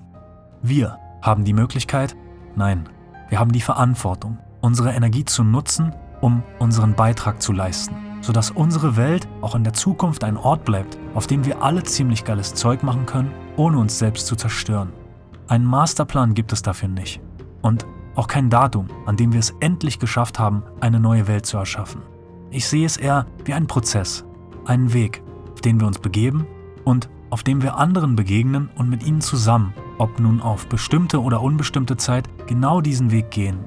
Wir 0.64 0.98
haben 1.22 1.44
die 1.44 1.54
Möglichkeit, 1.54 2.16
nein, 2.56 2.90
wir 3.30 3.40
haben 3.40 3.52
die 3.52 3.62
Verantwortung, 3.62 4.40
unsere 4.62 4.92
Energie 4.94 5.26
zu 5.26 5.44
nutzen, 5.44 5.94
um 6.22 6.44
unseren 6.60 6.96
Beitrag 6.96 7.42
zu 7.42 7.52
leisten, 7.52 7.96
sodass 8.22 8.52
unsere 8.52 8.96
Welt 8.96 9.28
auch 9.42 9.56
in 9.56 9.64
der 9.64 9.74
Zukunft 9.74 10.24
ein 10.24 10.38
Ort 10.38 10.64
bleibt, 10.64 10.98
auf 11.14 11.28
dem 11.28 11.46
wir 11.46 11.62
alle 11.62 11.84
ziemlich 11.84 12.24
geiles 12.24 12.54
Zeug 12.54 12.84
machen 12.84 13.06
können, 13.06 13.32
ohne 13.58 13.78
uns 13.78 14.00
selbst 14.00 14.28
zu 14.28 14.36
zerstören. 14.36 14.94
Einen 15.48 15.66
Masterplan 15.66 16.34
gibt 16.34 16.54
es 16.54 16.62
dafür 16.62 16.88
nicht. 16.88 17.20
Und 17.62 17.86
auch 18.16 18.28
kein 18.28 18.50
Datum, 18.50 18.88
an 19.06 19.18
dem 19.18 19.34
wir 19.34 19.40
es 19.40 19.54
endlich 19.60 20.00
geschafft 20.00 20.40
haben, 20.40 20.64
eine 20.80 21.00
neue 21.00 21.28
Welt 21.28 21.46
zu 21.46 21.58
erschaffen. 21.58 22.02
Ich 22.50 22.68
sehe 22.68 22.86
es 22.86 22.98
eher 22.98 23.26
wie 23.46 23.54
einen 23.54 23.68
Prozess, 23.68 24.26
einen 24.66 24.94
Weg, 24.94 25.24
auf 25.54 25.62
den 25.62 25.80
wir 25.80 25.88
uns 25.88 26.00
begeben 26.00 26.46
und 26.84 27.10
auf 27.30 27.44
dem 27.44 27.62
wir 27.62 27.78
anderen 27.78 28.16
begegnen 28.16 28.70
und 28.76 28.90
mit 28.90 29.04
ihnen 29.04 29.22
zusammen, 29.22 29.74
ob 29.98 30.20
nun 30.20 30.42
auf 30.42 30.68
bestimmte 30.68 31.22
oder 31.22 31.42
unbestimmte 31.42 31.96
Zeit, 31.96 32.30
genau 32.48 32.82
diesen 32.82 33.12
Weg 33.12 33.32
gehen. 33.32 33.60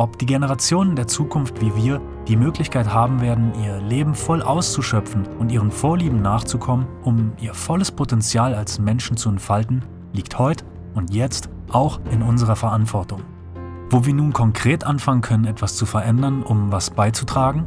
Ob 0.00 0.18
die 0.18 0.24
Generationen 0.24 0.96
der 0.96 1.08
Zukunft 1.08 1.60
wie 1.60 1.76
wir 1.76 2.00
die 2.26 2.36
Möglichkeit 2.36 2.90
haben 2.90 3.20
werden, 3.20 3.52
ihr 3.62 3.82
Leben 3.82 4.14
voll 4.14 4.40
auszuschöpfen 4.40 5.28
und 5.38 5.52
ihren 5.52 5.70
Vorlieben 5.70 6.22
nachzukommen, 6.22 6.86
um 7.02 7.32
ihr 7.38 7.52
volles 7.52 7.90
Potenzial 7.90 8.54
als 8.54 8.78
Menschen 8.78 9.18
zu 9.18 9.28
entfalten, 9.28 9.84
liegt 10.14 10.38
heute 10.38 10.64
und 10.94 11.12
jetzt 11.12 11.50
auch 11.70 12.00
in 12.10 12.22
unserer 12.22 12.56
Verantwortung. 12.56 13.20
Wo 13.90 14.06
wir 14.06 14.14
nun 14.14 14.32
konkret 14.32 14.84
anfangen 14.84 15.20
können, 15.20 15.44
etwas 15.44 15.76
zu 15.76 15.84
verändern, 15.84 16.44
um 16.44 16.72
was 16.72 16.88
beizutragen? 16.88 17.66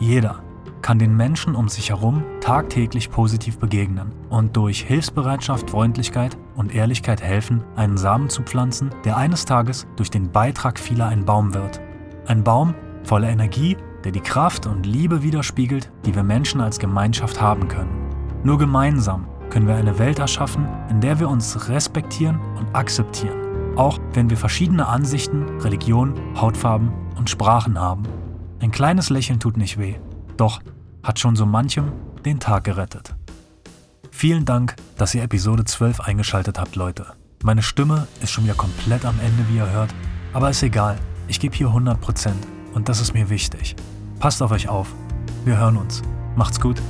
Jeder 0.00 0.42
kann 0.82 0.98
den 0.98 1.16
Menschen 1.16 1.54
um 1.54 1.70
sich 1.70 1.88
herum 1.88 2.24
tagtäglich 2.42 3.10
positiv 3.10 3.58
begegnen 3.58 4.12
und 4.28 4.54
durch 4.54 4.82
Hilfsbereitschaft, 4.82 5.70
Freundlichkeit 5.70 6.36
und 6.58 6.74
Ehrlichkeit 6.74 7.22
helfen, 7.22 7.64
einen 7.76 7.96
Samen 7.96 8.28
zu 8.28 8.42
pflanzen, 8.42 8.90
der 9.04 9.16
eines 9.16 9.44
Tages 9.44 9.86
durch 9.96 10.10
den 10.10 10.30
Beitrag 10.30 10.78
vieler 10.78 11.06
ein 11.06 11.24
Baum 11.24 11.54
wird. 11.54 11.80
Ein 12.26 12.42
Baum 12.44 12.74
voller 13.04 13.30
Energie, 13.30 13.76
der 14.04 14.12
die 14.12 14.20
Kraft 14.20 14.66
und 14.66 14.84
Liebe 14.84 15.22
widerspiegelt, 15.22 15.90
die 16.04 16.14
wir 16.14 16.24
Menschen 16.24 16.60
als 16.60 16.78
Gemeinschaft 16.78 17.40
haben 17.40 17.68
können. 17.68 18.10
Nur 18.42 18.58
gemeinsam 18.58 19.26
können 19.50 19.68
wir 19.68 19.76
eine 19.76 19.98
Welt 19.98 20.18
erschaffen, 20.18 20.68
in 20.90 21.00
der 21.00 21.20
wir 21.20 21.28
uns 21.28 21.68
respektieren 21.68 22.40
und 22.56 22.74
akzeptieren, 22.74 23.76
auch 23.76 23.98
wenn 24.12 24.28
wir 24.28 24.36
verschiedene 24.36 24.86
Ansichten, 24.86 25.60
Religionen, 25.60 26.14
Hautfarben 26.40 26.92
und 27.16 27.30
Sprachen 27.30 27.78
haben. 27.78 28.02
Ein 28.60 28.72
kleines 28.72 29.10
Lächeln 29.10 29.38
tut 29.38 29.56
nicht 29.56 29.78
weh, 29.78 29.94
doch 30.36 30.60
hat 31.04 31.20
schon 31.20 31.36
so 31.36 31.46
manchem 31.46 31.92
den 32.24 32.40
Tag 32.40 32.64
gerettet. 32.64 33.17
Vielen 34.18 34.44
Dank, 34.44 34.74
dass 34.96 35.14
ihr 35.14 35.22
Episode 35.22 35.64
12 35.64 36.00
eingeschaltet 36.00 36.58
habt, 36.58 36.74
Leute. 36.74 37.06
Meine 37.44 37.62
Stimme 37.62 38.08
ist 38.20 38.32
schon 38.32 38.42
wieder 38.42 38.56
komplett 38.56 39.04
am 39.04 39.14
Ende, 39.20 39.48
wie 39.48 39.58
ihr 39.58 39.70
hört, 39.70 39.94
aber 40.32 40.50
ist 40.50 40.60
egal. 40.64 40.98
Ich 41.28 41.38
gebe 41.38 41.54
hier 41.54 41.68
100% 41.68 42.32
und 42.74 42.88
das 42.88 43.00
ist 43.00 43.14
mir 43.14 43.30
wichtig. 43.30 43.76
Passt 44.18 44.42
auf 44.42 44.50
euch 44.50 44.68
auf. 44.68 44.92
Wir 45.44 45.56
hören 45.56 45.76
uns. 45.76 46.02
Macht's 46.34 46.60
gut. 46.60 46.82